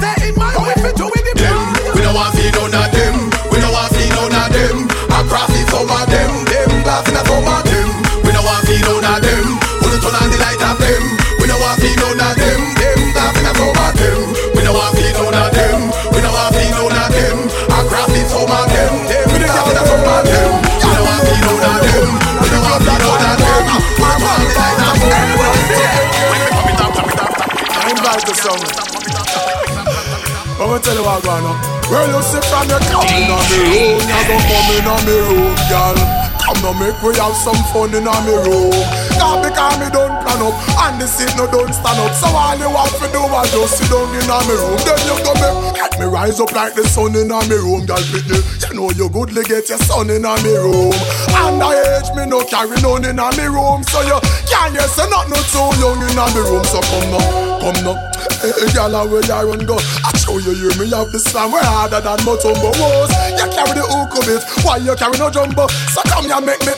[31.27, 31.43] on.
[31.89, 35.01] Where you sit from your come in on me room, you go come in on
[35.05, 35.97] me room, girl.
[36.39, 38.73] Come now make we have some fun in on me room.
[39.17, 40.55] Now because me don't plan up
[40.85, 42.13] and the seat no don't stand up.
[42.15, 44.79] So all you have to do is just sit down in on me room.
[44.85, 47.85] Then you go make let me rise up like the sun in on me room,
[47.85, 48.01] girl.
[48.13, 48.39] Pitney,
[48.69, 50.93] you know you goodly get your son in on me room.
[51.35, 54.17] And I age me no carry none in on me room, so you
[54.49, 56.63] can't say not no too young in on me room.
[56.65, 58.08] So come now, come now.
[58.39, 59.75] Girl, will I run go.
[59.75, 63.11] I show you hear me have the slam way harder than Mutombo was.
[63.35, 65.67] You carry the hook of it, why you carry no jumbo?
[65.91, 66.71] So come here, make me.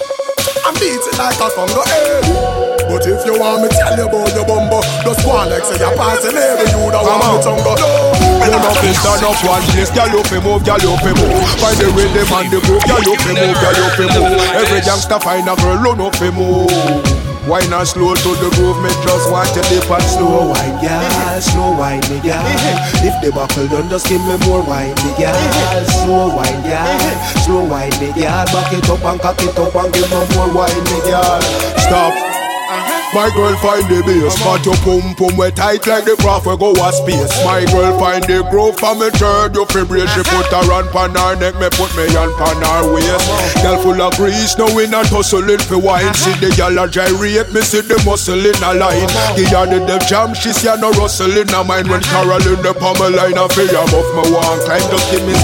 [0.66, 2.72] I'm beating like a Congo, hey.
[2.90, 5.94] But if you want me tell you about your bumbo, just go on say you're
[5.94, 9.94] passing every you that want me tongue No, You know fi stand up one place,
[9.94, 11.46] girl you fi move, girl you fi move.
[11.62, 14.34] Find the rhythm and the groove, girl you fi move, girl you fi move.
[14.58, 17.21] Every youngster find a girl who know fi move.
[17.48, 21.42] Wine not slow to the groove, me just want to dip and slow wine, girl,
[21.42, 22.38] slow wine, me girl.
[23.02, 25.86] If the buckle done, just give me more wine, me girl.
[25.86, 27.00] Slow wine, girl,
[27.42, 28.46] slow wine, me girl.
[28.46, 31.42] Back it up and cock it up and give me more wine, me girl.
[31.82, 32.31] Stop.
[33.12, 36.72] My girl find the bass, but your pum pum we tight like the we go
[36.72, 37.28] a space.
[37.44, 40.08] My girl find the groove for me third, you fibrate.
[40.16, 43.28] She put her hand pan her neck, me put me hand pan her waist.
[43.60, 46.16] Girl full of grease, no we not hustling for wine.
[46.16, 49.12] See the girl a gyrate, me see the muscle in a line.
[49.36, 51.92] Give her the dev jam, she see her no rustle in her mind.
[51.92, 55.36] When Carolyn the pommel line, I feel I'm off my one climb, just give me.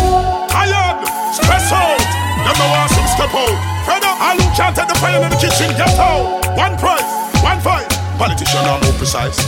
[0.48, 1.04] Tired,
[1.36, 2.00] stress out.
[2.48, 3.60] Them no want some step out.
[3.84, 4.16] Fed up,
[4.56, 6.48] can't take the fire in the kitchen, get out.
[6.56, 7.04] One price,
[7.48, 7.88] one fight.
[8.18, 9.40] Politician are more precise.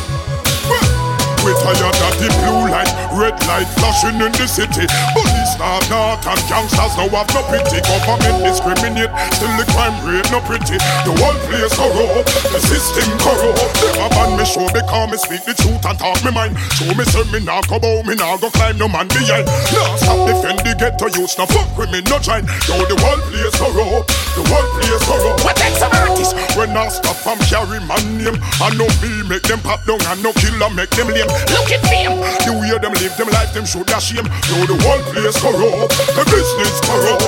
[1.39, 4.83] We tired of the blue light, red light flashing in the city.
[5.15, 7.79] Police start not and gangsters now have no pity.
[7.79, 10.75] Government discriminate, still the crime rate no pretty.
[11.07, 13.71] The whole place corrupt, the system corrupt.
[13.79, 16.59] Them a ban me show because me speak the truth and talk me mind.
[16.75, 19.47] Show me say me nah go bow, me nah go climb no man behind.
[19.47, 22.43] Nah stop defend the ghetto youths, now fuck with me no join.
[22.67, 25.03] Yo the whole place corrupt, the whole place.
[25.43, 26.33] What takes some artists?
[26.55, 30.23] When I stop from carry my name, I know me make them pop down and
[30.23, 31.27] no killer make them lame.
[31.51, 34.27] Look at them, the way them live them life, them should a shame.
[34.47, 37.27] Yo the whole place corrupt, the business corrupt.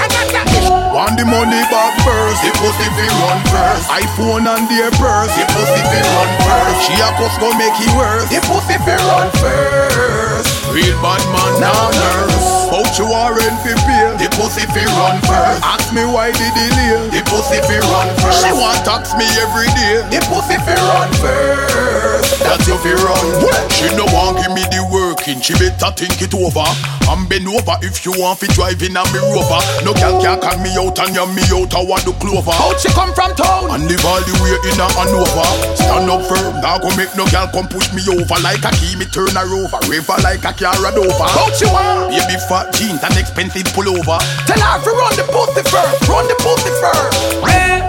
[0.95, 3.87] Want the money back first, the pussy fi run first.
[3.91, 6.79] iPhone and their purse, the pussy fi run first.
[6.87, 10.50] She a cuss go make it worse, the pussy fi run first.
[10.71, 12.71] Real bad man now nurse.
[12.71, 15.59] Vouch you warrant fi pay, the pussy fi run first.
[15.67, 18.47] Ask me why the delay, the pussy fi run first.
[18.47, 22.39] She want tax me every day, the pussy fi run first.
[22.39, 23.27] That's you fi run.
[23.75, 26.63] She no want give me the working, she better think it over
[27.11, 29.59] I'm bend over if you want fi driving in a me rover.
[29.83, 32.55] No girl can call me out and you me out I want the clover.
[32.55, 33.67] How she come from town?
[33.67, 35.47] And live all the way in a Hanover.
[35.75, 38.95] Stand up firm, now go make no girl come push me over like a key
[38.95, 39.75] me turn her over.
[39.91, 41.25] River like a car run over.
[41.25, 42.13] How she want?
[42.13, 44.21] Baby fat jeans and expensive pullover.
[44.45, 47.17] Tell her to run the pussy first, run the pussy first.
[47.41, 47.81] Hey.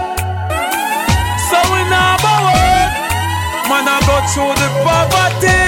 [1.53, 2.89] So we now word.
[3.69, 5.61] Man, I go through the poverty,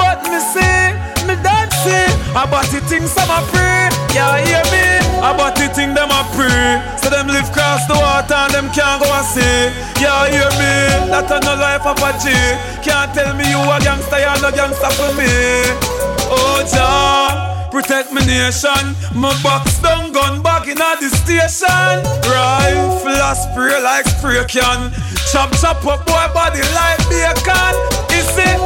[0.00, 0.96] but me see,
[1.28, 2.08] me don't see.
[2.32, 4.86] About the things I'm a pray, yeah, hear me.
[5.20, 8.54] I About the thing them a pray, so them live cross the water and and
[8.54, 9.68] them can't go and see.
[10.00, 11.12] Yeah, hear me?
[11.12, 12.32] That a no life of a G.
[12.80, 15.99] Can't tell me you a gangster, you no gangster for me.
[16.30, 18.94] Oh, Jah, protect me nation.
[19.14, 21.94] My box down gun back in the station.
[22.30, 24.94] Rifle a spray like spray can.
[25.32, 27.74] Chop chop up boy body like bacon.
[28.14, 28.58] Is it?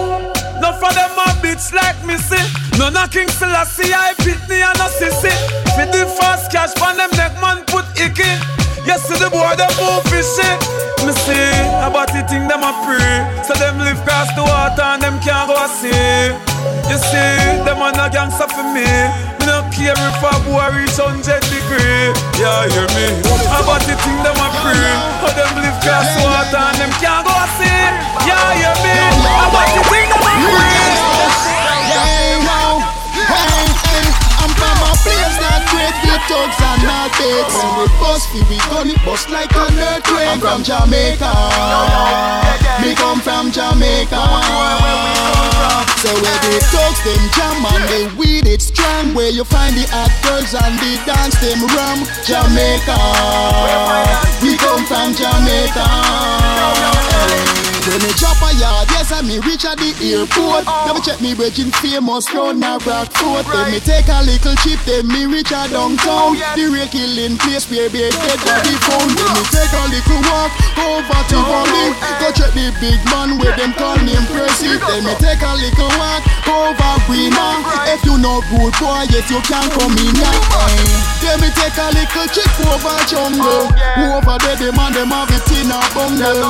[0.60, 2.40] None of them a bitch like me see.
[2.78, 5.32] None of King Selassie I pit me and a sissy.
[5.72, 8.28] For the fast cash pan them neck man put icky.
[8.84, 10.52] You see the boy them move fishy.
[11.04, 13.24] Me see about the thing them a pray.
[13.44, 16.53] So them live across the water and them can't go see.
[16.88, 18.86] You see them a no gangster for me.
[19.38, 22.12] Me no care if a boy reach 100 degree.
[22.40, 23.06] Yeah, hear me.
[23.52, 24.92] About the thing them a pray.
[25.20, 27.84] How them live the water and them can't go see.
[28.24, 28.96] Yeah, hear me.
[29.44, 30.34] About the thing them a
[31.94, 32.80] Hey, now,
[33.12, 34.06] hey, hey,
[34.40, 35.53] I'm from a place that
[35.84, 37.54] great with thugs and not pigs.
[37.54, 40.28] When we bust, we we gun it bust like an earthquake.
[40.28, 41.32] I'm from Jamaica.
[42.80, 44.24] Me come from Jamaica.
[46.00, 49.14] So where the thugs them jam and the weed it strong.
[49.14, 49.84] Where you find the
[50.22, 52.04] girls and the dance them rum.
[52.24, 52.98] Jamaica.
[54.42, 55.84] We come from Jamaica.
[57.84, 60.64] When me drop a yard, yes, I me reach at the airport.
[60.64, 63.44] Let me check me virgin famous round a Rockfort.
[63.44, 66.32] Then me take a little chip, then me reach a downtown.
[66.56, 69.12] The real killing place where be dead body found.
[69.12, 71.92] Then me take a little walk over to Valley.
[72.24, 74.80] Go check the big man where them call me impressive.
[74.80, 77.60] Then me take a little walk over Brina.
[77.92, 80.32] If you know good boy, yes, you can come in now.
[81.20, 83.68] Then me take a little chip over jungle.
[84.08, 86.48] Over there, the man, them have it in a bungle.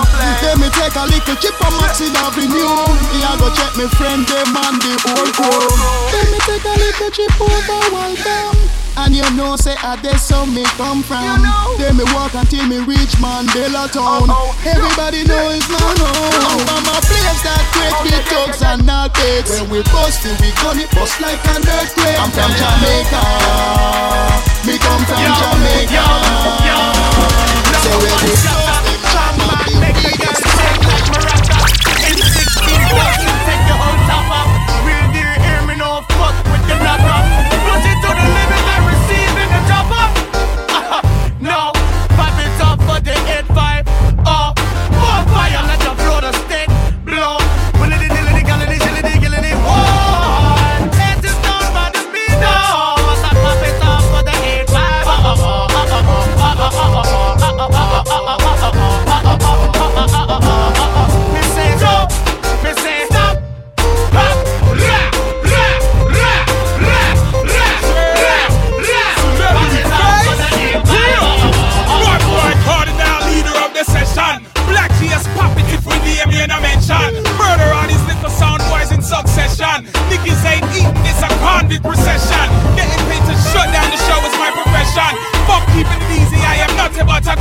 [0.85, 2.77] Take a little chip on Maxfield Avenue.
[3.09, 5.65] Me a go check me friend them and the whole crew.
[6.13, 8.53] Then me take a little trip over Waltham.
[9.01, 11.41] And you know say ah, I there so me come from.
[11.81, 14.29] Then me walk until me reach Mandela town.
[14.61, 16.69] Everybody know it's my home.
[16.69, 19.57] From a place that great with thugs and not pigs.
[19.57, 22.21] When we bust it, we gun it bust like an earthquake.
[22.21, 23.25] I'm from Jamaica.
[24.69, 26.05] Me come from Jamaica.
[27.73, 28.74] So where we bust them jam
[30.03, 30.19] like
[31.13, 31.59] Morocco,
[32.03, 33.34] M16 boy.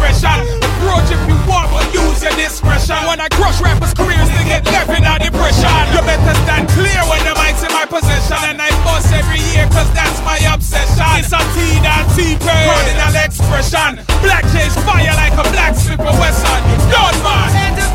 [0.03, 0.59] Aggression.
[0.59, 2.99] Approach if you want, but use your discretion.
[3.07, 5.71] When I crush rappers' careers, they get left in a depression.
[5.95, 8.39] You better stand clear when the mic's in my possession.
[8.43, 11.07] And I boss every year, cause that's my obsession.
[11.19, 14.03] It's a T that T cardinal expression.
[14.19, 16.61] Black J's fire like a black slipper Wesson.
[16.91, 17.92] Done man.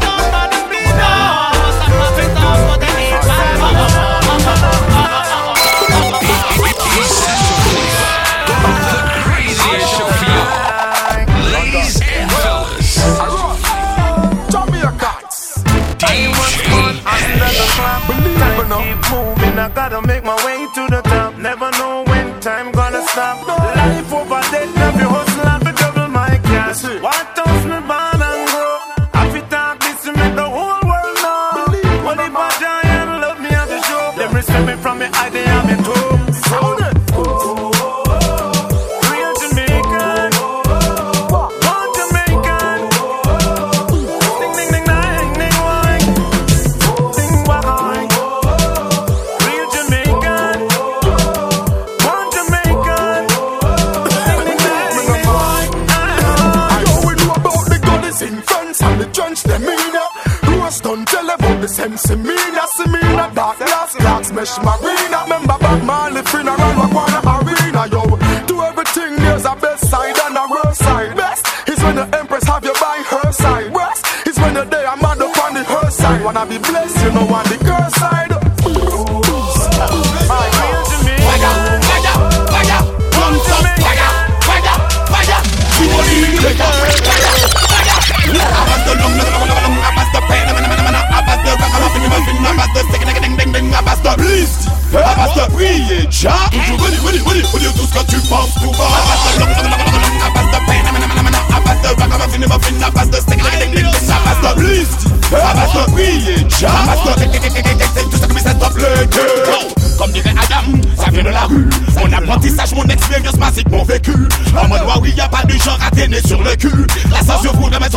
[64.39, 64.88] miss my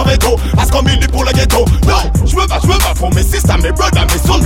[0.01, 0.35] son veto,
[0.71, 1.65] qu'on milite pour le ghetto.
[1.87, 4.39] Non, je me bats, je me bats pour mes systèmes, mes brothers, mes sons,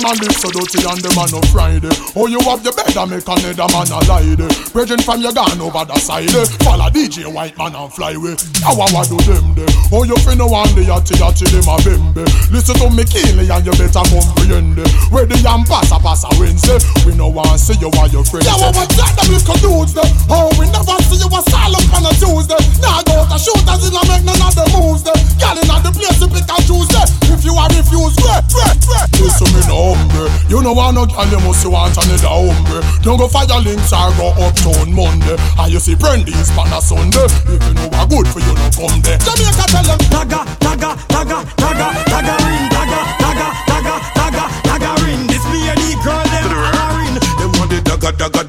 [0.00, 1.92] them a live so dirty and them a no Friday.
[2.16, 4.48] Oh, you have your bed and make another man a lie there.
[4.72, 6.32] Brethren from your gone over the side.
[6.32, 6.44] eh.
[6.64, 8.36] Follow DJ White Man and fly away.
[8.64, 9.68] How I do them there?
[9.92, 12.24] Oh, you finna one the yachty yachty them a bembe.
[12.48, 14.78] Listen to me keenly and you better comprehend.
[14.80, 14.88] eh.
[15.12, 16.80] Where the yam pass a pass a Wednesday.
[17.04, 18.46] We no want see you while your friends.
[18.48, 20.08] Yeah, well, what's that them little dudes there?
[20.32, 22.60] Oh, we never see you a silent on a Tuesday.
[22.80, 25.18] Now go to shooters in a make none of the moves there.
[25.36, 27.08] Girl in the place to pick and choose there.
[27.30, 29.08] If you are refused, wait, wait, wait.
[29.20, 30.30] Listen me no hombre.
[30.48, 32.80] You know want no girl, you must want another hombre.
[33.02, 35.36] Don't go fire links or go uptown Monday.
[35.58, 37.26] And you see Brandy's pan a Sunday.
[37.50, 39.18] If you know what good for you, no come there.
[39.18, 42.69] Jamaica tell them, Daga, daga, daga, daga, daga ring,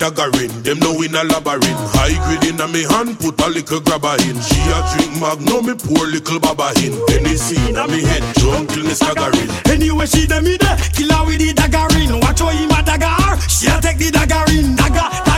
[0.02, 0.64] dagger, dagger, dagger in.
[0.64, 1.94] Them know in a labyrinth.
[1.94, 4.42] High grade in a me hand, put a little grabber in.
[4.42, 6.98] She a drink magnum, me pour little baba in.
[7.08, 9.50] Tennessee in a me head, drunk till me staggering.
[9.70, 12.20] Anyway, she dem me there, kill her with the dagger ring.
[12.20, 13.38] Watch how him a dagger.
[13.48, 14.76] She a take the dagger ring.
[14.76, 15.31] Dagger, dagger, dagger,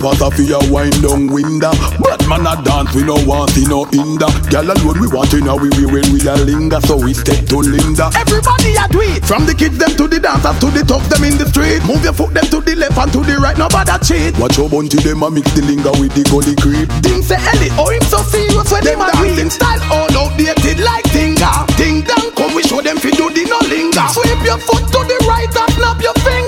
[0.00, 1.72] them we a your wind down window.
[2.00, 4.28] Bad man a dance, we no want see no hinder.
[4.48, 7.44] Girl alone we want to know we we when we a linger, so we step
[7.52, 8.08] to Linda.
[8.16, 9.24] Everybody a do it.
[9.24, 11.84] From the kids them to the dancers to the tough them in the street.
[11.84, 13.58] Move your foot them to the left and to the right.
[13.58, 14.32] Nobody cheat.
[14.40, 16.88] Watch your bunty them a mix the linger with the gully creep.
[17.04, 21.04] Things say Ellie, oh him so serious when them a dancing style all outdated like
[21.12, 21.68] Tinga.
[21.76, 24.06] Ding dong, come we show them fi do the no linger.
[24.16, 26.39] Sweep your foot to the right and snap your finger.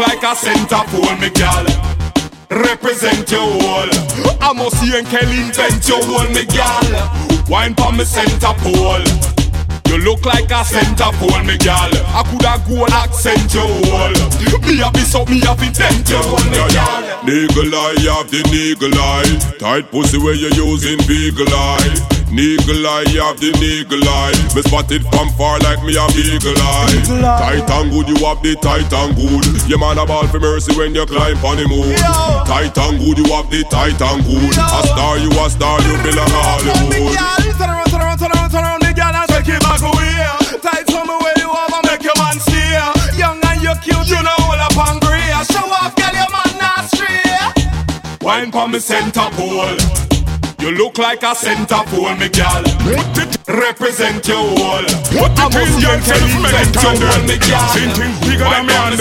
[0.00, 1.66] Like a center pole, me gal.
[2.50, 3.88] Represent your wall.
[4.40, 6.82] I must see and Kelly invent your wall, me gal.
[7.48, 9.04] Wine for me center pole.
[9.88, 11.90] You look like a center pole, me gal.
[12.16, 14.12] I coulda go and accent your wall.
[14.64, 17.02] Me a be so me a be dent your wall, me gal.
[17.22, 19.58] Niggle eye, have the niggle eye.
[19.58, 22.19] Tight pussy where you using beagle eye.
[22.30, 24.30] Niggle eye, you have the niggle eye.
[24.54, 27.02] Me spotted from far like me a beagle eye.
[27.42, 29.42] Tight and good, you have the tight and good.
[29.66, 31.90] Your man a ball for mercy when you climb on the moon.
[32.46, 34.54] Tight and good, you have the tight and good.
[34.54, 37.18] A star, you a star, you belong Hollywood.
[37.58, 40.14] Turn around, turn around, turn around, turn around the girl and take it back away.
[40.62, 42.78] Tight from where you over, make your man stay.
[43.18, 45.34] Young and you cute, you know all up on grey.
[45.50, 47.26] Show off, girl, your man not stray.
[48.22, 49.74] Wine for me center pole.
[50.60, 52.62] You look like a center pole, me gal.
[53.48, 54.84] Represent your wall.
[55.16, 57.68] What the thing girl tell you Invent your wall, me gal.
[57.72, 59.00] Something bigger than me and.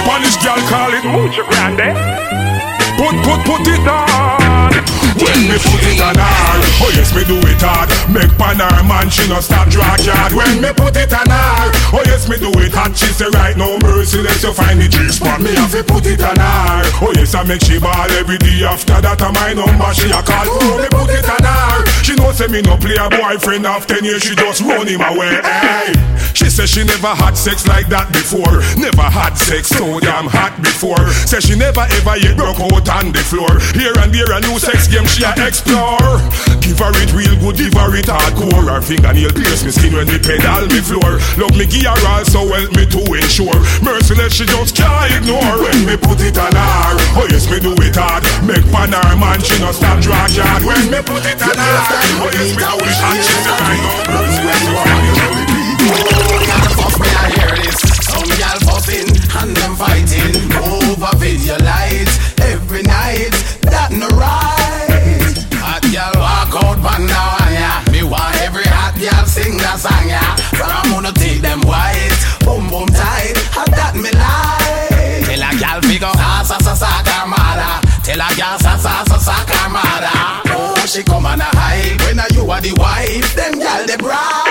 [0.00, 1.92] Spanish girl call it mucho grande.
[2.96, 4.07] Put, put, put it down.
[5.18, 8.82] When me put it on hard, oh yes me do it hard Make pan her
[8.88, 11.68] man, she no stop drag yard when me put it on her.
[11.92, 12.96] Oh yes, me do it hot.
[12.96, 14.42] She say right no merciless.
[14.42, 16.88] You find the G spot, me have to put it on her.
[17.04, 18.64] Oh yes, I make she ball every day.
[18.64, 20.46] After that, I my number she a call.
[20.46, 21.84] Oh me put it on her.
[22.00, 23.66] She know say me no play a boyfriend.
[23.66, 25.40] After ten years, she just run him away.
[25.44, 25.92] Hey.
[26.32, 28.62] She say she never had sex like that before.
[28.78, 31.02] Never had sex so damn hot before.
[31.26, 33.50] Say she never ever yet broke out on the floor.
[33.74, 36.20] Here and there a new sex game she a explore.
[36.60, 38.68] Give her it real good, give her it hardcore.
[38.68, 41.16] Her fingernail pierce me skin when me pedal me floor.
[41.40, 43.56] Love me gear also help me to ensure.
[43.80, 46.92] Merciless she just can't ignore when me put it on her.
[47.16, 48.22] Oh yes me do it hard.
[48.44, 51.80] Make pan her man she no stop drag yard when me put it on her.
[52.20, 53.16] Oh yes me do it hard.
[53.24, 53.80] She say right
[54.12, 54.28] now.
[56.76, 57.80] Fuck me, I hear this.
[58.04, 59.08] Some gal fussing
[59.40, 63.32] and them fighting over video lights every night.
[63.62, 64.57] That no right.
[66.58, 67.92] Hot gal walk out bandawanya.
[67.92, 70.22] Me want every hot gal sing that song ya.
[70.56, 73.36] From gonna take them white, boom boom tight.
[73.54, 75.26] Hot that me like.
[75.26, 77.80] Tell a gal figure sa sa sa sa kamada.
[78.02, 80.42] Tell a gal sa sa sa sa kamada.
[80.54, 83.34] Oh, she come on a high when you are the wife.
[83.34, 84.47] Them gal they bright.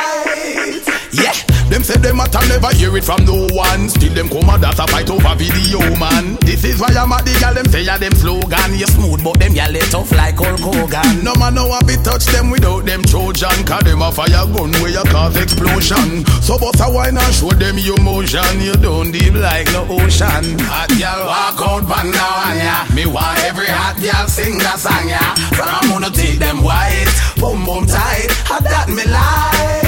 [2.28, 2.48] Yeah.
[2.48, 3.90] Them say them at never hear it from no one.
[3.90, 6.36] Still them come a that a fight over video man.
[6.42, 8.72] This is why I'm a the gal them say ya them slogan.
[8.76, 11.24] You smooth but them gal tough like Hulk Hogan.
[11.24, 13.64] No man a bit touch them without them Trojan.
[13.66, 16.26] Cause them a fire gun where you cause explosion.
[16.42, 18.60] So but a wine and show them your motion.
[18.60, 20.60] You don't deep like no ocean.
[20.68, 22.88] Hot gal walk out bandawanya.
[22.96, 25.24] Me want every hot gal sing that song ya.
[25.56, 28.32] From gonna take them white, boom boom tight.
[28.48, 29.87] Hot that me like.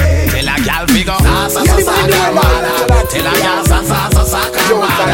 [0.64, 2.72] Gal figure sa sa sa sa kamada.
[3.08, 5.08] Tell a gal sa sa sa sa kamada.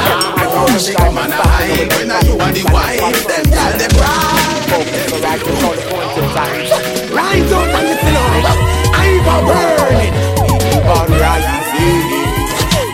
[0.59, 3.01] Oh, she come on a high when you are the wife.
[3.31, 4.37] Them gal they bright.
[7.17, 8.59] Rise out and listen up.
[8.93, 10.15] I'm a burning.
[10.61, 12.27] Keep on rising.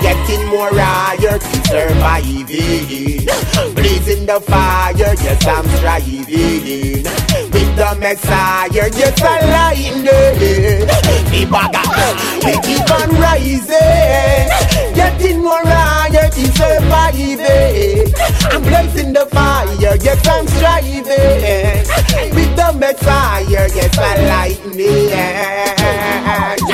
[0.02, 3.26] Getting more higher to surviving.
[3.74, 7.51] Blazing the fire, yes, I'm striving.
[7.74, 10.86] The Messiah, yes, lying there.
[10.86, 12.12] The bagger,
[12.44, 14.94] we keep on rising.
[14.94, 18.12] Getting more higher to surviving.
[18.52, 21.86] I'm blazing the fire, yes, I'm striving.
[22.34, 25.10] With the Messiah, yes, I'm lightning.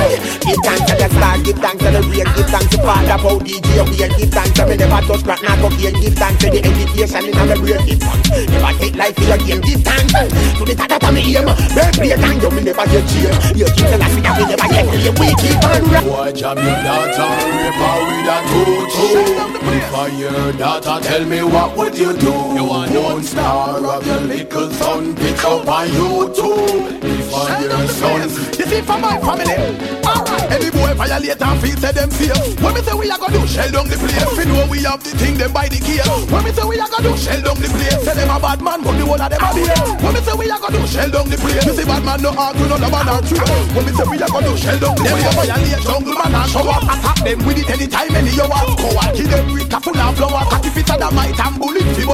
[0.08, 3.38] Give thanks to the stars, give thanks to the rain, give thanks to Father, Pow,
[3.44, 6.60] DJ, Wayne, give thanks to me, never touch crack, not cocaine, give thanks to the
[6.64, 10.62] education in my brain, give thanks, never take life for your game, give thanks to
[10.64, 13.86] the tata to me aim, bird play and you me never get cheer, you keep
[13.92, 16.04] the last thing we never get play, we keep on rap.
[16.04, 17.26] Boy, jam your data,
[17.58, 19.58] ripper with a tutu.
[19.68, 22.32] If I hear data, tell me what would you do?
[22.56, 26.98] You want one star of your little son, pick up on YouTube.
[27.04, 29.97] If I hear sons, This is for my family.
[30.04, 32.60] Alright, any boy violate and feel say them safe.
[32.62, 34.26] When me say we a go do, shell down the place.
[34.36, 36.06] We know we have the thing, them by the case.
[36.30, 37.98] When me say we a go do, shell down the place.
[38.04, 40.02] Say them a bad man, but the whole of them a behave.
[40.02, 41.64] When me say we a go do, shell down the place.
[41.66, 43.42] Me say bad man no argue, no man or true.
[43.74, 45.24] When me say we a go do, shell down the place.
[45.24, 46.82] Them violate jungle man and show up.
[46.88, 48.62] Attack them with it anytime, any hour.
[48.78, 50.42] Go and kill them with a full of flower.
[50.48, 52.04] Cut if it's a dynamite and bullet fi.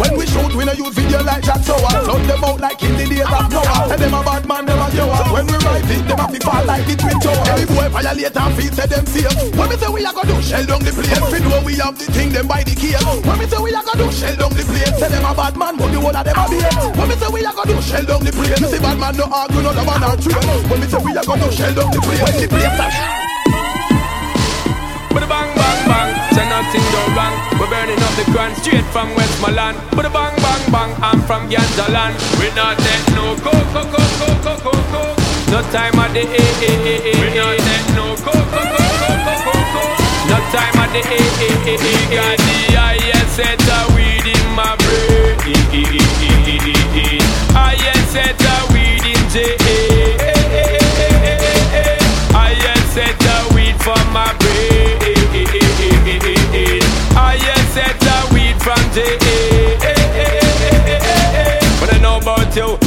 [0.00, 2.82] When we shoot, we no use video like that so I flood them out like
[2.82, 3.88] in the days of Noah.
[3.88, 4.88] Tell them a bad man, them a.
[5.32, 7.44] When we ride it, them a fi fall like the twin tower.
[7.52, 9.30] Every boy violate and feel say them safe.
[9.54, 11.20] When me say we a go do, shell down the place.
[11.30, 12.96] We know we have the thing, them by the key.
[12.96, 14.92] When me say we a go do, shell down the place.
[14.98, 16.96] Say them a bad man, but the whole of them a behave.
[16.96, 18.60] When me say we a go do, shell down the place.
[18.60, 20.40] Me say bad man no argue, no man or true.
[20.68, 22.22] When me say we a go do, shell down the place.
[22.24, 22.88] When the place a
[25.12, 27.34] But bang bang bang, say nothing don't wrong.
[27.58, 29.76] We're burning up the ground straight from Westmoreland.
[29.92, 32.14] But bang bang bang, I'm from Ganjaland.
[32.38, 35.29] We not take no go go go go go go go.
[35.50, 37.18] No time at the eh eh eh eh.
[37.20, 39.82] We not take no go go go go go go go.
[40.30, 42.14] No time at the eh eh eh eh.
[42.14, 45.34] Got the highest set of weed in my brain.
[45.42, 47.18] Eh, eh, eh, eh, eh, eh, eh.
[47.52, 49.34] Highest set of weed in J.
[49.42, 51.98] eh, eh, eh, eh, eh, eh, eh, eh.
[52.32, 55.02] Highest set of weed for my brain.
[55.02, 56.80] Eh, eh, eh, eh, eh, eh, eh.
[57.18, 59.02] Highest set of weed from J.
[59.02, 61.58] eh, eh, eh, eh, eh, eh, eh.
[61.80, 62.78] When I know about you,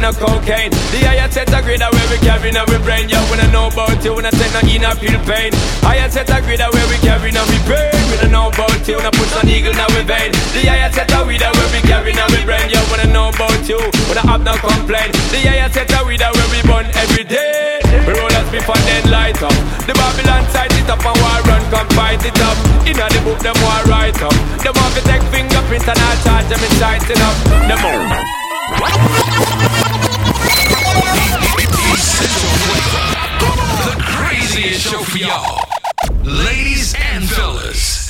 [0.00, 0.72] no cocaine.
[0.90, 3.08] The higher set of grade where we carry now we brain.
[3.08, 5.52] Yo, when I know about you, when I take no inner feel pain.
[5.84, 7.92] Higher set of grade where we carry now we brain.
[8.08, 10.32] When I know about you, when I put some eagle now we vein.
[10.56, 12.66] The higher set of weed where we carry now we brain.
[12.72, 13.78] Yo, when I know about you,
[14.08, 15.12] when I have no complaint.
[15.30, 17.84] The higher set of weed where we burn every day.
[18.08, 19.54] We roll us before then light up.
[19.84, 22.56] The Babylon side it up and war run come fight it up.
[22.88, 24.34] Inna the book them war write up.
[24.64, 27.36] Them want to take fingerprint and I charge them up
[27.68, 28.39] Them out Essential flavor.
[33.86, 35.64] The craziest show for y'all.
[36.22, 38.09] Ladies and fellas.